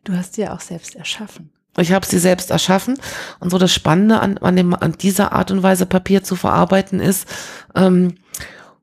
[0.04, 1.52] Du hast sie ja auch selbst erschaffen.
[1.78, 3.00] Ich habe sie selbst erschaffen
[3.40, 7.00] und so das Spannende an, an, dem, an dieser Art und Weise Papier zu verarbeiten
[7.00, 7.28] ist,
[7.76, 8.16] ähm,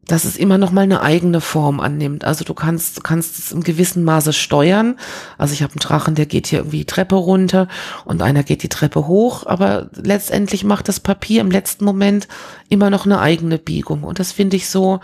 [0.08, 2.24] dass es immer noch mal eine eigene Form annimmt.
[2.24, 4.96] Also du kannst, kannst es im gewissen Maße steuern.
[5.36, 7.68] Also ich habe einen Drachen, der geht hier irgendwie die Treppe runter
[8.06, 12.26] und einer geht die Treppe hoch, aber letztendlich macht das Papier im letzten Moment
[12.70, 14.02] immer noch eine eigene Biegung.
[14.02, 15.00] Und das finde ich so,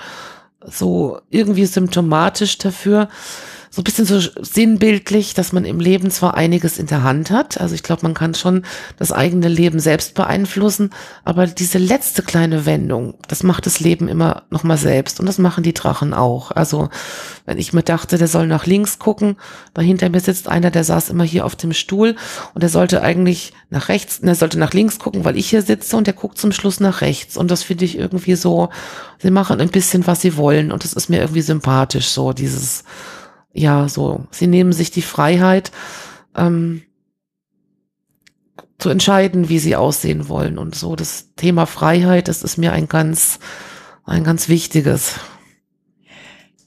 [0.66, 3.08] so irgendwie symptomatisch dafür,
[3.74, 7.60] so ein bisschen so sinnbildlich, dass man im Leben zwar einiges in der Hand hat,
[7.60, 8.64] also ich glaube, man kann schon
[9.00, 10.90] das eigene Leben selbst beeinflussen,
[11.24, 15.38] aber diese letzte kleine Wendung, das macht das Leben immer noch mal selbst und das
[15.38, 16.52] machen die Drachen auch.
[16.52, 16.88] Also
[17.46, 19.34] wenn ich mir dachte, der soll nach links gucken,
[19.74, 22.14] dahinter mir sitzt einer, der saß immer hier auf dem Stuhl
[22.54, 25.96] und der sollte eigentlich nach rechts, der sollte nach links gucken, weil ich hier sitze
[25.96, 28.68] und der guckt zum Schluss nach rechts und das finde ich irgendwie so,
[29.18, 32.84] sie machen ein bisschen, was sie wollen und das ist mir irgendwie sympathisch, so dieses
[33.54, 35.70] ja, so, sie nehmen sich die Freiheit,
[36.36, 36.82] ähm,
[38.78, 40.58] zu entscheiden, wie sie aussehen wollen.
[40.58, 43.38] Und so das Thema Freiheit, das ist mir ein ganz,
[44.04, 45.20] ein ganz wichtiges.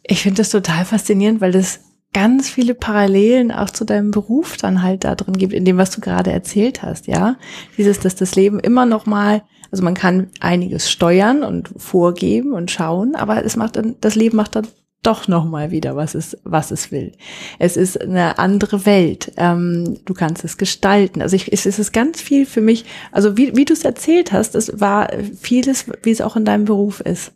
[0.03, 1.81] Ich finde das total faszinierend, weil es
[2.13, 5.91] ganz viele Parallelen auch zu deinem Beruf dann halt da drin gibt, in dem, was
[5.91, 7.35] du gerade erzählt hast, ja.
[7.77, 12.71] Dieses, dass das Leben immer noch mal, also man kann einiges steuern und vorgeben und
[12.71, 14.67] schauen, aber es macht dann, das Leben macht dann
[15.07, 17.13] doch mal wieder, was es, was es will.
[17.59, 19.31] Es ist eine andere Welt.
[19.37, 21.21] Ähm, du kannst es gestalten.
[21.21, 24.55] Also ich, es ist ganz viel für mich, also wie, wie du es erzählt hast,
[24.55, 27.31] es war vieles, wie es auch in deinem Beruf ist.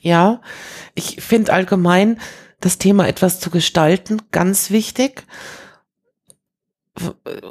[0.00, 0.40] Ja,
[0.94, 2.18] ich finde allgemein
[2.60, 5.24] das Thema etwas zu gestalten ganz wichtig.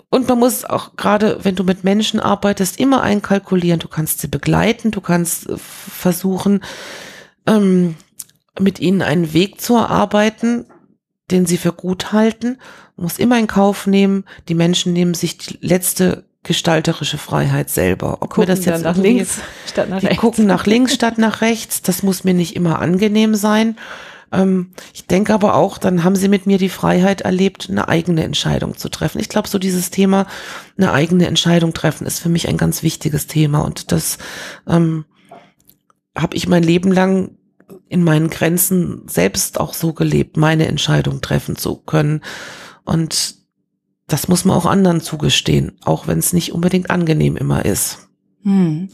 [0.09, 3.79] Und man muss auch gerade, wenn du mit Menschen arbeitest, immer einkalkulieren.
[3.79, 6.63] Du kannst sie begleiten, du kannst versuchen,
[7.45, 7.95] ähm,
[8.59, 10.65] mit ihnen einen Weg zu erarbeiten,
[11.31, 12.57] den sie für gut halten,
[12.95, 18.21] muss immer in Kauf nehmen, die Menschen nehmen sich die letzte gestalterische Freiheit selber.
[18.21, 20.17] Ob gucken mir das jetzt nach links statt nach rechts.
[20.17, 23.77] gucken nach links statt nach rechts, das muss mir nicht immer angenehm sein.
[24.33, 28.23] Ähm, ich denke aber auch, dann haben sie mit mir die Freiheit erlebt, eine eigene
[28.23, 29.19] Entscheidung zu treffen.
[29.19, 30.27] Ich glaube, so dieses Thema,
[30.77, 34.17] eine eigene Entscheidung treffen, ist für mich ein ganz wichtiges Thema und das
[34.67, 35.05] ähm,
[36.15, 37.37] habe ich mein Leben lang
[37.87, 42.21] in meinen Grenzen selbst auch so gelebt, meine Entscheidung treffen zu können.
[42.83, 43.35] Und
[44.07, 48.09] das muss man auch anderen zugestehen, auch wenn es nicht unbedingt angenehm immer ist.
[48.43, 48.89] Hm.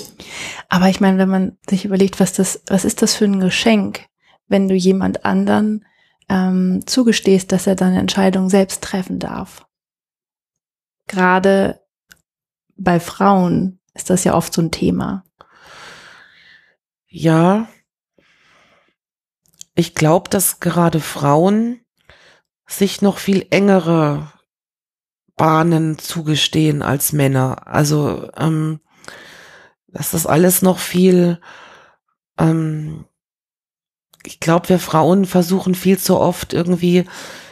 [0.68, 4.06] Aber ich meine, wenn man sich überlegt, was das, was ist das für ein Geschenk,
[4.48, 5.86] wenn du jemand anderen
[6.30, 9.66] ähm, zugestehst, dass er seine Entscheidung selbst treffen darf.
[11.08, 11.82] Gerade
[12.78, 15.26] bei Frauen ist das ja oft so ein Thema.
[17.08, 17.68] Ja,
[19.80, 21.80] ich glaube, dass gerade Frauen
[22.68, 24.32] sich noch viel engere
[25.38, 27.66] Bahnen zugestehen als Männer.
[27.66, 28.82] Also, ähm,
[29.88, 31.40] dass das alles noch viel,
[32.38, 33.06] ähm,
[34.26, 37.06] ich glaube, wir Frauen versuchen viel zu oft irgendwie,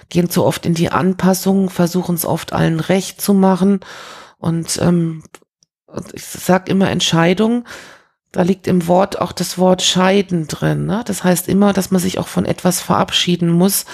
[0.10, 3.80] gehen zu oft in die Anpassung, versuchen es oft allen recht zu machen.
[4.38, 5.24] Und ähm,
[6.12, 7.66] ich sag immer Entscheidung,
[8.38, 10.86] da liegt im Wort auch das Wort scheiden drin.
[10.86, 11.02] Ne?
[11.08, 13.86] Das heißt immer, dass man sich auch von etwas verabschieden muss.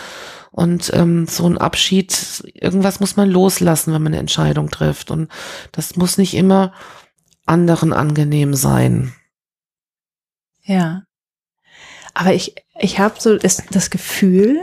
[0.52, 5.12] Und ähm, so ein Abschied, irgendwas muss man loslassen, wenn man eine Entscheidung trifft.
[5.12, 5.32] Und
[5.72, 6.74] das muss nicht immer
[7.46, 9.16] anderen angenehm sein.
[10.64, 11.04] Ja.
[12.14, 14.60] Aber ich, ich habe so das, das Gefühl,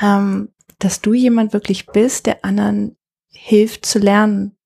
[0.00, 2.96] ähm, dass du jemand wirklich bist, der anderen
[3.28, 4.56] hilft zu lernen,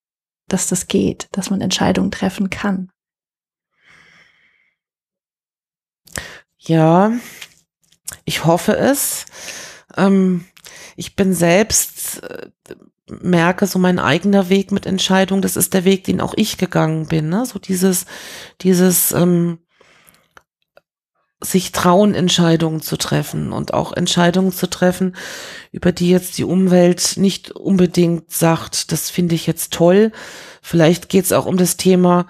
[0.47, 2.93] dass das geht, dass man Entscheidungen treffen kann.
[6.67, 7.13] Ja,
[8.25, 9.27] ich hoffe es.
[9.97, 10.47] Ähm,
[10.97, 12.49] ich bin selbst, äh,
[13.09, 17.07] merke so mein eigener Weg mit Entscheidungen, das ist der Weg, den auch ich gegangen
[17.07, 17.29] bin.
[17.29, 17.45] Ne?
[17.45, 18.07] So dieses,
[18.63, 19.59] dieses ähm,
[21.43, 25.15] sich trauen, Entscheidungen zu treffen und auch Entscheidungen zu treffen,
[25.73, 30.13] über die jetzt die Umwelt nicht unbedingt sagt, das finde ich jetzt toll.
[30.63, 32.27] Vielleicht geht es auch um das Thema,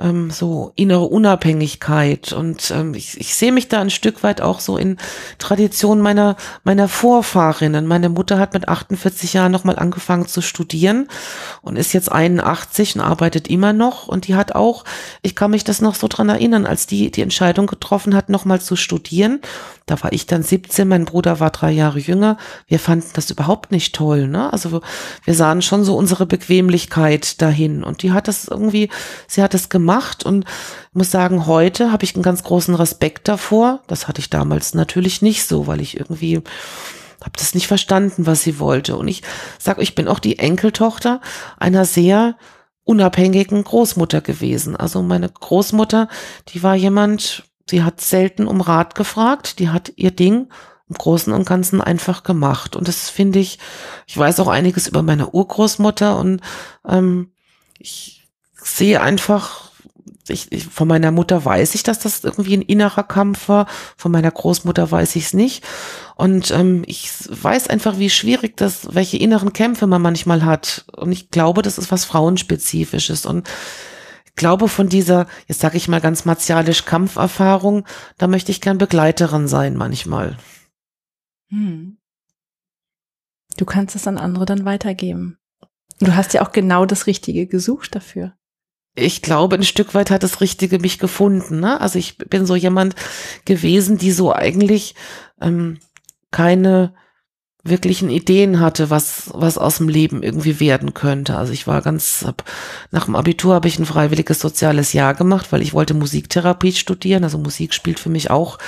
[0.00, 4.58] ähm, so innere Unabhängigkeit und ähm, ich, ich sehe mich da ein Stück weit auch
[4.58, 4.96] so in
[5.38, 7.86] Tradition meiner meiner Vorfahrinnen.
[7.86, 11.06] Meine Mutter hat mit 48 Jahren nochmal angefangen zu studieren
[11.62, 14.84] und ist jetzt 81 und arbeitet immer noch und die hat auch,
[15.22, 18.60] ich kann mich das noch so dran erinnern, als die die Entscheidung getroffen hat, nochmal
[18.60, 19.40] zu studieren.
[19.86, 22.36] Da war ich dann 17, mein Bruder war drei Jahre jünger.
[22.66, 24.52] Wir fanden das überhaupt nicht toll, ne?
[24.52, 24.80] Also
[25.24, 28.88] wir sahen schon so unsere Bequemlichkeit dahin und die hat das irgendwie,
[29.28, 30.46] sie hat es gemacht gemacht und
[30.94, 33.80] muss sagen, heute habe ich einen ganz großen Respekt davor.
[33.86, 36.42] Das hatte ich damals natürlich nicht so, weil ich irgendwie
[37.20, 38.96] habe das nicht verstanden, was sie wollte.
[38.96, 39.22] Und ich
[39.58, 41.20] sage, ich bin auch die Enkeltochter
[41.58, 42.36] einer sehr
[42.84, 44.74] unabhängigen Großmutter gewesen.
[44.74, 46.08] Also meine Großmutter,
[46.48, 50.48] die war jemand, sie hat selten um Rat gefragt, die hat ihr Ding
[50.88, 52.74] im Großen und Ganzen einfach gemacht.
[52.74, 53.58] Und das finde ich,
[54.06, 56.40] ich weiß auch einiges über meine Urgroßmutter und
[56.86, 57.32] ähm,
[57.78, 58.24] ich
[58.64, 59.70] sehe einfach
[60.28, 63.66] ich, ich, von meiner Mutter weiß ich, dass das irgendwie ein innerer Kampf war.
[63.96, 65.64] Von meiner Großmutter weiß ich es nicht.
[66.16, 70.86] Und ähm, ich weiß einfach, wie schwierig das, welche inneren Kämpfe man manchmal hat.
[70.96, 73.26] Und ich glaube, das ist was Frauenspezifisches.
[73.26, 73.48] Und
[74.24, 77.84] ich glaube, von dieser, jetzt sage ich mal ganz martialisch Kampferfahrung,
[78.16, 80.38] da möchte ich gern Begleiterin sein manchmal.
[81.50, 81.98] Hm.
[83.56, 85.38] Du kannst es an andere dann weitergeben.
[86.00, 88.34] Du hast ja auch genau das Richtige gesucht dafür
[88.94, 91.60] ich glaube, ein Stück weit hat das Richtige mich gefunden.
[91.60, 91.80] Ne?
[91.80, 92.94] Also ich bin so jemand
[93.44, 94.94] gewesen, die so eigentlich
[95.40, 95.78] ähm,
[96.30, 96.94] keine
[97.64, 101.36] wirklichen Ideen hatte, was was aus dem Leben irgendwie werden könnte.
[101.36, 102.44] Also ich war ganz hab,
[102.90, 107.24] nach dem Abitur habe ich ein freiwilliges soziales Jahr gemacht, weil ich wollte Musiktherapie studieren.
[107.24, 108.58] Also Musik spielt für mich auch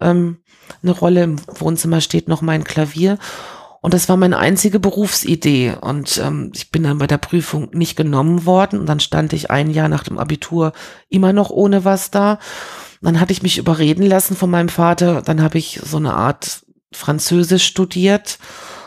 [0.00, 0.38] ähm,
[0.82, 1.24] eine Rolle.
[1.24, 3.18] Im Wohnzimmer steht noch mein Klavier
[3.84, 5.74] und das war meine einzige Berufsidee.
[5.78, 8.80] Und ähm, ich bin dann bei der Prüfung nicht genommen worden.
[8.80, 10.72] Und dann stand ich ein Jahr nach dem Abitur
[11.10, 12.38] immer noch ohne was da.
[13.02, 15.20] Und dann hatte ich mich überreden lassen von meinem Vater.
[15.20, 18.38] Dann habe ich so eine Art Französisch studiert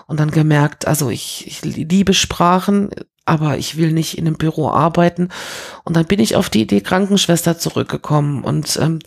[0.07, 2.89] und dann gemerkt, also ich, ich liebe Sprachen,
[3.23, 5.29] aber ich will nicht in einem Büro arbeiten.
[5.83, 8.97] Und dann bin ich auf die Idee Krankenschwester zurückgekommen und ähm,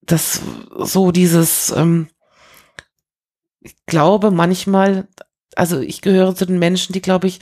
[0.00, 0.40] das
[0.78, 2.08] so dieses ähm,
[3.66, 5.08] ich glaube manchmal,
[5.54, 7.40] also ich gehöre zu den Menschen, die glaube ich,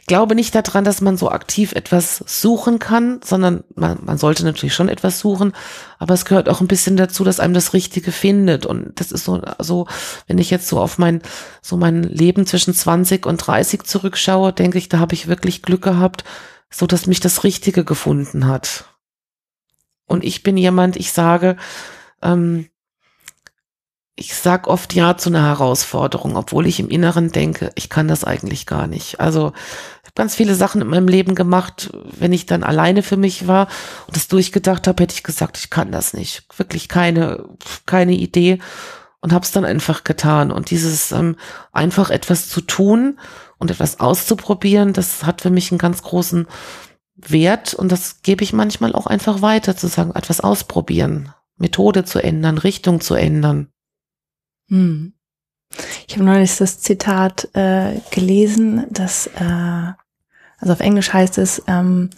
[0.00, 4.44] ich glaube nicht daran, dass man so aktiv etwas suchen kann, sondern man, man sollte
[4.44, 5.52] natürlich schon etwas suchen,
[5.98, 8.66] aber es gehört auch ein bisschen dazu, dass einem das Richtige findet.
[8.66, 9.86] Und das ist so, so,
[10.26, 11.22] wenn ich jetzt so auf mein,
[11.62, 15.82] so mein Leben zwischen 20 und 30 zurückschaue, denke ich, da habe ich wirklich Glück
[15.82, 16.24] gehabt,
[16.70, 18.84] so dass mich das Richtige gefunden hat.
[20.04, 21.56] Und ich bin jemand, ich sage,
[22.20, 22.68] ähm,
[24.16, 28.22] ich sag oft ja zu einer Herausforderung, obwohl ich im Inneren denke, ich kann das
[28.22, 29.18] eigentlich gar nicht.
[29.18, 29.52] Also
[30.02, 33.48] ich habe ganz viele Sachen in meinem Leben gemacht, wenn ich dann alleine für mich
[33.48, 33.66] war
[34.06, 36.46] und das durchgedacht habe, hätte ich gesagt, ich kann das nicht.
[36.56, 37.48] Wirklich keine,
[37.86, 38.60] keine Idee
[39.20, 40.52] und habe es dann einfach getan.
[40.52, 41.34] Und dieses ähm,
[41.72, 43.18] einfach etwas zu tun
[43.58, 46.46] und etwas auszuprobieren, das hat für mich einen ganz großen
[47.16, 52.22] Wert und das gebe ich manchmal auch einfach weiter, zu sagen, etwas ausprobieren, Methode zu
[52.22, 53.68] ändern, Richtung zu ändern.
[54.74, 55.12] Hm.
[56.06, 59.92] Ich habe neulich das Zitat äh, gelesen, dass, äh,
[60.58, 62.10] also auf Englisch heißt es, ähm,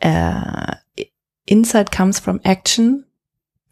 [0.00, 0.72] äh,
[1.46, 3.04] Insight comes from action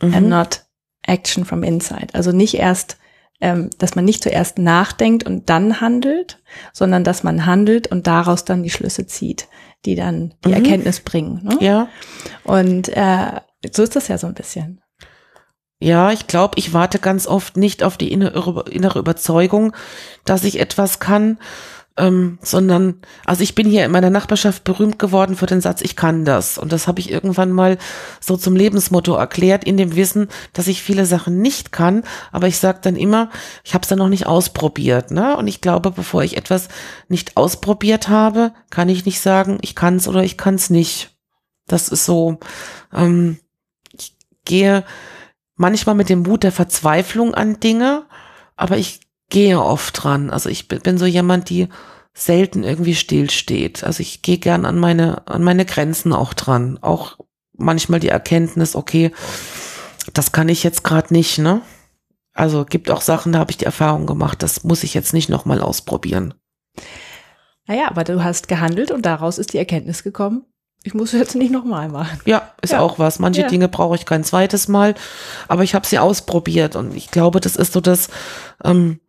[0.03, 0.15] Mhm.
[0.15, 0.65] and not
[1.03, 2.09] action from inside.
[2.13, 2.99] Also nicht erst,
[3.41, 8.45] ähm, dass man nicht zuerst nachdenkt und dann handelt, sondern dass man handelt und daraus
[8.45, 9.49] dann die Schlüsse zieht,
[9.85, 10.55] die dann die Mhm.
[10.55, 11.41] Erkenntnis bringen.
[11.45, 11.59] Ne?
[11.61, 11.89] Ja.
[12.45, 13.41] Und äh,
[13.73, 14.81] so ist das ja so ein bisschen.
[15.79, 19.75] Ja, ich glaube, ich warte ganz oft nicht auf die innere, Überzeugung,
[20.25, 21.39] dass ich etwas kann,
[21.99, 25.97] ähm, sondern, also ich bin hier in meiner Nachbarschaft berühmt geworden für den Satz, ich
[25.97, 26.59] kann das.
[26.59, 27.79] Und das habe ich irgendwann mal
[28.21, 32.59] so zum Lebensmotto erklärt, in dem Wissen, dass ich viele Sachen nicht kann, aber ich
[32.59, 33.31] sage dann immer,
[33.65, 35.11] ich habe es dann noch nicht ausprobiert.
[35.11, 35.37] Ne?
[35.37, 36.69] Und ich glaube, bevor ich etwas
[37.09, 41.17] nicht ausprobiert habe, kann ich nicht sagen, ich kann es oder ich kann es nicht.
[41.67, 42.39] Das ist so,
[42.95, 43.39] ähm,
[43.93, 44.85] ich gehe
[45.57, 48.05] manchmal mit dem Mut der Verzweiflung an Dinge,
[48.55, 50.31] aber ich gehe oft dran.
[50.31, 51.69] Also ich bin so jemand, die
[52.15, 53.85] selten irgendwie stillsteht.
[53.85, 56.79] Also ich gehe gern an meine, an meine Grenzen auch dran.
[56.81, 57.19] Auch
[57.53, 59.11] manchmal die Erkenntnis, okay,
[60.13, 61.63] das kann ich jetzt gerade nicht, ne?
[62.33, 65.31] Also gibt auch Sachen, da habe ich die Erfahrung gemacht, das muss ich jetzt nicht
[65.31, 66.35] nochmal ausprobieren.
[67.67, 70.45] Naja, aber du hast gehandelt und daraus ist die Erkenntnis gekommen.
[70.87, 72.21] Ich muss es jetzt nicht nochmal machen.
[72.27, 72.79] Ja, ist Ja.
[72.81, 73.19] auch was.
[73.19, 73.49] Manche Ja.
[73.49, 74.95] Dinge brauche ich kein zweites Mal,
[75.49, 78.09] aber ich habe sie ausprobiert und ich glaube, das ist so das,
[78.63, 79.01] ähm,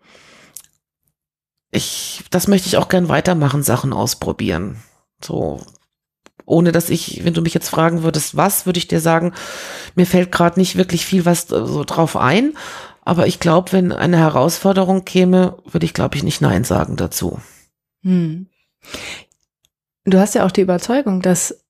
[1.69, 4.77] ich, das möchte ich auch gern weitermachen, Sachen ausprobieren.
[5.23, 5.61] So,
[6.45, 9.33] ohne dass ich, wenn du mich jetzt fragen würdest, was, würde ich dir sagen,
[9.93, 12.57] mir fällt gerade nicht wirklich viel was äh, so drauf ein.
[13.01, 17.39] Aber ich glaube, wenn eine Herausforderung käme, würde ich, glaube ich, nicht Nein sagen dazu.
[18.01, 18.47] Hm.
[20.05, 21.63] Du hast ja auch die Überzeugung, dass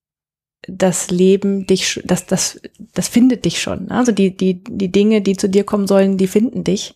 [0.68, 2.60] das Leben dich, dass das,
[2.94, 3.86] das findet dich schon.
[3.86, 3.92] ne?
[3.92, 6.96] Also die, die, die Dinge, die zu dir kommen sollen, die finden dich.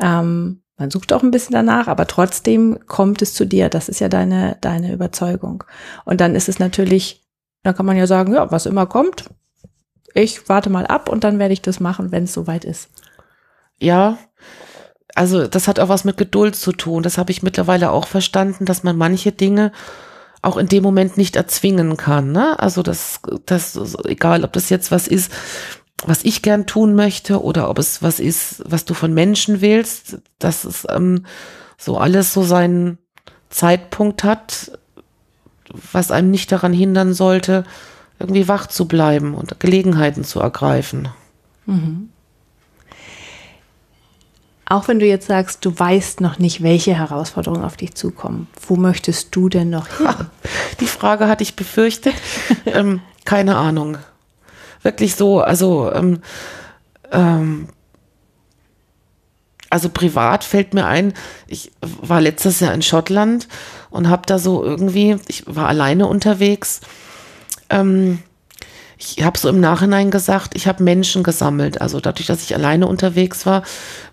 [0.00, 3.68] Ähm, man sucht auch ein bisschen danach, aber trotzdem kommt es zu dir.
[3.68, 5.64] Das ist ja deine, deine Überzeugung.
[6.04, 7.22] Und dann ist es natürlich,
[7.62, 9.30] da kann man ja sagen, ja, was immer kommt,
[10.14, 12.90] ich warte mal ab und dann werde ich das machen, wenn es soweit ist.
[13.78, 14.18] Ja,
[15.14, 17.02] also das hat auch was mit Geduld zu tun.
[17.02, 19.72] Das habe ich mittlerweile auch verstanden, dass man manche Dinge
[20.42, 22.32] auch in dem Moment nicht erzwingen kann.
[22.32, 22.58] Ne?
[22.58, 25.32] Also das, das, egal, ob das jetzt was ist,
[26.04, 30.18] was ich gern tun möchte oder ob es was ist, was du von Menschen willst,
[30.40, 31.26] dass es ähm,
[31.78, 32.98] so alles so seinen
[33.50, 34.72] Zeitpunkt hat,
[35.92, 37.62] was einem nicht daran hindern sollte,
[38.18, 41.08] irgendwie wach zu bleiben und Gelegenheiten zu ergreifen.
[44.72, 48.74] Auch wenn du jetzt sagst, du weißt noch nicht, welche Herausforderungen auf dich zukommen, wo
[48.74, 50.08] möchtest du denn noch hin?
[50.80, 52.14] Die Frage hatte ich befürchtet.
[52.64, 53.98] ähm, keine Ahnung.
[54.82, 56.22] Wirklich so, also, ähm,
[57.10, 57.68] ähm,
[59.68, 61.12] also privat fällt mir ein,
[61.48, 63.48] ich war letztes Jahr in Schottland
[63.90, 66.80] und habe da so irgendwie, ich war alleine unterwegs.
[67.68, 68.20] Ähm,
[69.02, 71.80] ich habe so im Nachhinein gesagt, ich habe Menschen gesammelt.
[71.80, 73.62] Also dadurch, dass ich alleine unterwegs war,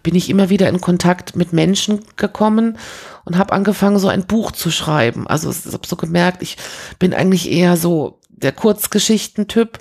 [0.02, 2.78] bin ich immer wieder in Kontakt mit Menschen gekommen
[3.26, 5.28] und habe angefangen, so ein Buch zu schreiben.
[5.28, 6.58] Also ich habe so gemerkt, ich
[6.98, 9.80] bin eigentlich eher so der Kurzgeschichtentyp.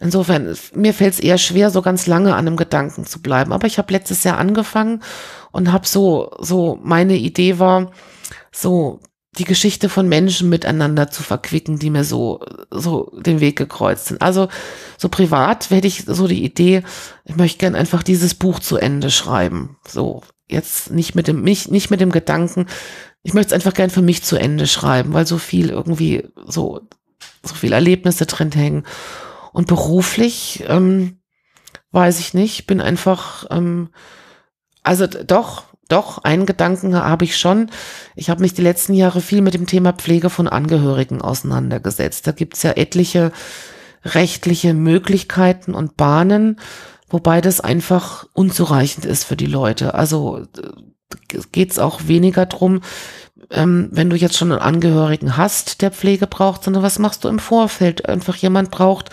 [0.00, 3.52] Insofern, mir fällt es eher schwer, so ganz lange an einem Gedanken zu bleiben.
[3.52, 5.02] Aber ich habe letztes Jahr angefangen
[5.52, 7.92] und habe so, so, meine Idee war,
[8.50, 9.00] so
[9.38, 14.20] die Geschichte von Menschen miteinander zu verquicken, die mir so, so den Weg gekreuzt sind.
[14.20, 14.48] Also
[14.98, 16.82] so privat hätte ich so die Idee,
[17.24, 19.78] ich möchte gern einfach dieses Buch zu Ende schreiben.
[19.88, 22.66] So jetzt nicht mit dem, mich, nicht mit dem Gedanken,
[23.22, 26.82] ich möchte es einfach gern für mich zu Ende schreiben, weil so viel irgendwie so,
[27.42, 28.84] so viel Erlebnisse drin hängen.
[29.52, 31.20] Und beruflich, ähm,
[31.92, 33.90] weiß ich nicht, bin einfach, ähm,
[34.82, 37.70] also doch, doch, einen Gedanken habe ich schon.
[38.16, 42.26] Ich habe mich die letzten Jahre viel mit dem Thema Pflege von Angehörigen auseinandergesetzt.
[42.26, 43.32] Da gibt's ja etliche
[44.04, 46.58] rechtliche Möglichkeiten und Bahnen,
[47.08, 49.94] wobei das einfach unzureichend ist für die Leute.
[49.94, 50.44] Also
[51.52, 52.80] geht es auch weniger drum,
[53.50, 57.28] ähm, wenn du jetzt schon einen Angehörigen hast, der Pflege braucht, sondern was machst du
[57.28, 58.08] im Vorfeld?
[58.08, 59.10] Einfach jemand braucht,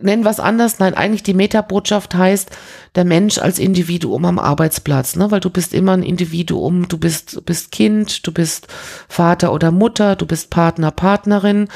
[0.00, 0.78] nennen was anders.
[0.78, 2.50] Nein, eigentlich die Metabotschaft heißt,
[2.94, 5.30] der Mensch als Individuum am Arbeitsplatz, ne?
[5.30, 8.68] weil du bist immer ein Individuum, du bist, bist Kind, du bist
[9.08, 11.68] Vater oder Mutter, du bist Partner, Partnerin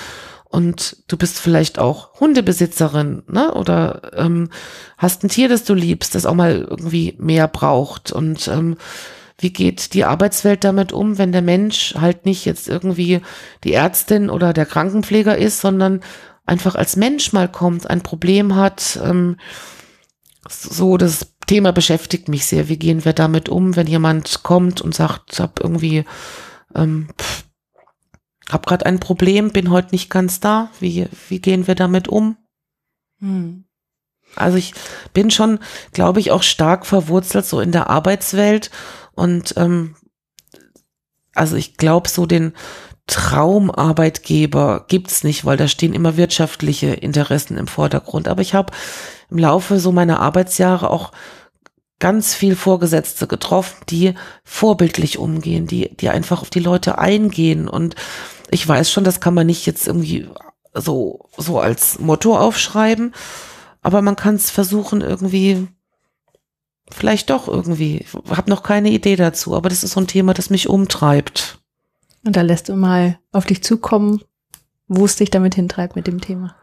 [0.48, 3.52] und du bist vielleicht auch Hundebesitzerin, ne?
[3.52, 4.48] Oder ähm,
[4.96, 8.12] hast ein Tier, das du liebst, das auch mal irgendwie mehr braucht.
[8.12, 8.76] Und ähm,
[9.38, 13.20] wie geht die Arbeitswelt damit um, wenn der Mensch halt nicht jetzt irgendwie
[13.64, 16.00] die Ärztin oder der Krankenpfleger ist, sondern
[16.46, 19.36] einfach als Mensch mal kommt, ein Problem hat, ähm,
[20.48, 22.68] so das, Thema beschäftigt mich sehr.
[22.68, 26.04] Wie gehen wir damit um, wenn jemand kommt und sagt, hab irgendwie,
[26.74, 27.44] ähm, pff,
[28.50, 30.70] hab gerade ein Problem, bin heute nicht ganz da.
[30.80, 32.36] Wie, wie gehen wir damit um?
[33.20, 33.64] Hm.
[34.34, 34.74] Also ich
[35.14, 35.60] bin schon,
[35.92, 38.70] glaube ich, auch stark verwurzelt so in der Arbeitswelt
[39.12, 39.94] und ähm,
[41.34, 42.52] also ich glaube, so den
[43.06, 48.26] Traumarbeitgeber gibt's nicht, weil da stehen immer wirtschaftliche Interessen im Vordergrund.
[48.28, 48.72] Aber ich habe
[49.30, 51.12] im Laufe so meiner Arbeitsjahre auch
[51.98, 57.68] ganz viel Vorgesetzte getroffen, die vorbildlich umgehen, die, die einfach auf die Leute eingehen.
[57.68, 57.94] Und
[58.50, 60.28] ich weiß schon, das kann man nicht jetzt irgendwie
[60.74, 63.14] so, so als Motto aufschreiben,
[63.82, 65.68] aber man kann es versuchen irgendwie,
[66.90, 67.98] vielleicht doch irgendwie.
[67.98, 71.60] Ich habe noch keine Idee dazu, aber das ist so ein Thema, das mich umtreibt.
[72.26, 74.20] Und da lässt du mal auf dich zukommen,
[74.88, 76.56] wo es dich damit hintreibt mit dem Thema.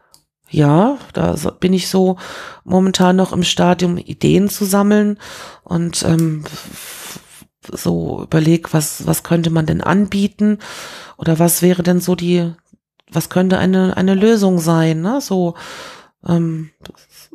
[0.50, 2.18] Ja, da bin ich so
[2.64, 5.18] momentan noch im Stadium, Ideen zu sammeln
[5.62, 6.44] und ähm,
[7.72, 10.58] so überleg, was, was könnte man denn anbieten
[11.16, 12.52] oder was wäre denn so die,
[13.10, 15.22] was könnte eine, eine Lösung sein, ne?
[15.22, 15.54] So,
[16.26, 16.72] ähm,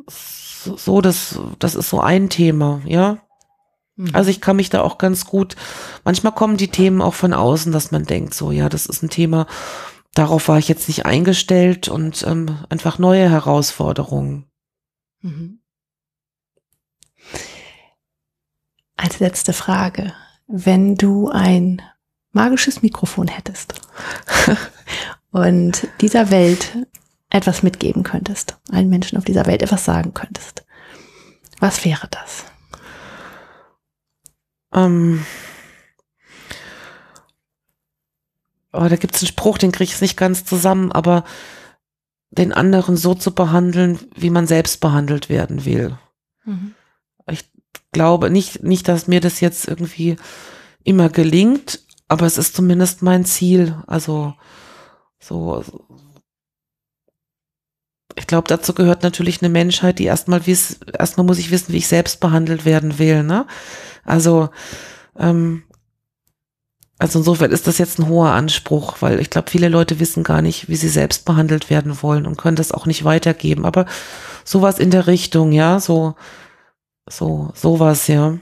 [0.07, 3.17] so, das, das ist so ein Thema, ja.
[3.99, 4.11] Mhm.
[4.13, 5.57] Also ich kann mich da auch ganz gut,
[6.05, 9.09] manchmal kommen die Themen auch von außen, dass man denkt, so, ja, das ist ein
[9.09, 9.45] Thema,
[10.13, 14.45] darauf war ich jetzt nicht eingestellt und ähm, einfach neue Herausforderungen.
[15.21, 15.59] Mhm.
[18.95, 20.13] Als letzte Frage,
[20.47, 21.81] wenn du ein
[22.31, 23.81] magisches Mikrofon hättest
[25.31, 26.77] und dieser Welt
[27.29, 30.65] etwas mitgeben könntest, allen Menschen auf dieser Welt etwas sagen könntest,
[31.59, 32.45] was wäre das?
[34.73, 35.25] Ähm,
[38.73, 41.23] oh, da gibt es einen Spruch, den kriege ich nicht ganz zusammen, aber
[42.31, 45.97] den anderen so zu behandeln, wie man selbst behandelt werden will.
[46.45, 46.75] Mhm.
[47.29, 47.49] Ich
[47.91, 50.17] glaube nicht, nicht, dass mir das jetzt irgendwie
[50.83, 53.75] immer gelingt, aber es ist zumindest mein Ziel.
[53.87, 54.33] Also
[55.19, 55.63] so,
[58.15, 61.77] ich glaube, dazu gehört natürlich eine Menschheit, die erstmal wiss, erstmal muss ich wissen, wie
[61.77, 63.23] ich selbst behandelt werden will.
[63.23, 63.47] Ne?
[64.03, 64.49] Also
[65.17, 65.63] ähm,
[66.99, 70.41] also insofern ist das jetzt ein hoher Anspruch, weil ich glaube, viele Leute wissen gar
[70.41, 73.65] nicht, wie sie selbst behandelt werden wollen und können das auch nicht weitergeben.
[73.65, 73.85] Aber
[74.43, 76.15] sowas in der Richtung, ja, so,
[77.09, 78.37] so, sowas, ja.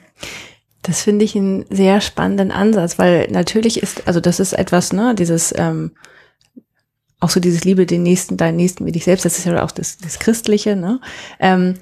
[0.81, 5.13] Das finde ich einen sehr spannenden Ansatz, weil natürlich ist, also das ist etwas, ne,
[5.13, 5.91] dieses, ähm,
[7.19, 9.71] auch so dieses Liebe den Nächsten, deinen Nächsten wie dich selbst, das ist ja auch
[9.71, 10.99] das, das Christliche, ne?
[11.39, 11.75] Ähm,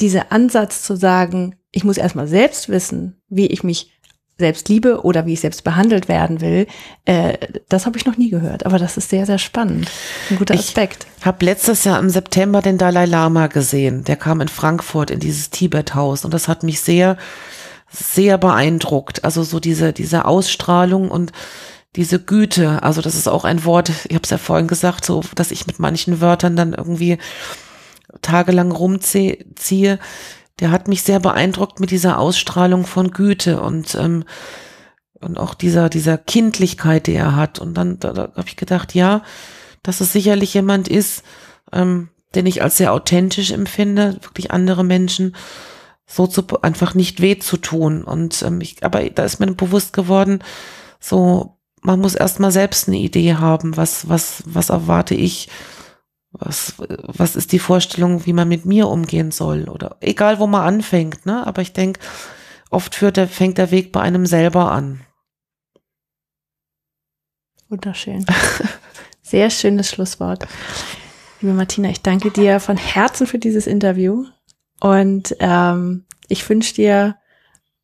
[0.00, 3.90] dieser Ansatz zu sagen, ich muss erstmal selbst wissen, wie ich mich
[4.38, 6.66] selbst liebe oder wie ich selbst behandelt werden will,
[7.04, 8.66] äh, das habe ich noch nie gehört.
[8.66, 9.90] Aber das ist sehr, sehr spannend.
[10.30, 11.06] Ein guter Aspekt.
[11.18, 14.04] Ich habe letztes Jahr im September den Dalai Lama gesehen.
[14.04, 17.16] Der kam in Frankfurt in dieses Tibet-Haus und das hat mich sehr,
[17.90, 19.24] sehr beeindruckt.
[19.24, 21.32] Also so diese, diese Ausstrahlung und
[21.94, 22.82] diese Güte.
[22.82, 25.66] Also das ist auch ein Wort, ich habe es ja vorhin gesagt, so dass ich
[25.66, 27.18] mit manchen Wörtern dann irgendwie
[28.22, 29.98] tagelang rumziehe
[30.60, 34.24] der hat mich sehr beeindruckt mit dieser Ausstrahlung von Güte und ähm,
[35.20, 37.58] und auch dieser dieser Kindlichkeit, die er hat.
[37.58, 39.22] Und dann da, da habe ich gedacht, ja,
[39.82, 41.22] dass es sicherlich jemand ist,
[41.72, 45.36] ähm, den ich als sehr authentisch empfinde, wirklich andere Menschen
[46.06, 48.04] so zu einfach nicht weh zu tun.
[48.04, 50.42] Und ähm, ich, aber da ist mir bewusst geworden,
[51.00, 55.48] so man muss erstmal selbst eine Idee haben, was was was erwarte ich
[56.32, 59.68] was, was ist die Vorstellung, wie man mit mir umgehen soll?
[59.68, 61.46] Oder egal, wo man anfängt, ne?
[61.46, 62.00] Aber ich denke,
[62.70, 65.00] oft führt der, fängt der Weg bei einem selber an.
[67.68, 68.24] Wunderschön.
[69.22, 70.46] Sehr schönes Schlusswort.
[71.40, 74.26] Liebe Martina, ich danke dir von Herzen für dieses Interview
[74.80, 77.16] und ähm, ich wünsche dir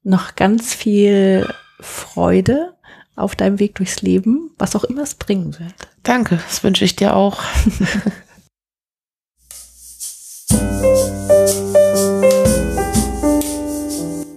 [0.03, 1.47] noch ganz viel
[1.81, 2.75] Freude
[3.17, 5.75] auf deinem Weg durchs Leben, was auch immer es bringen wird.
[6.03, 7.43] Danke, das wünsche ich dir auch.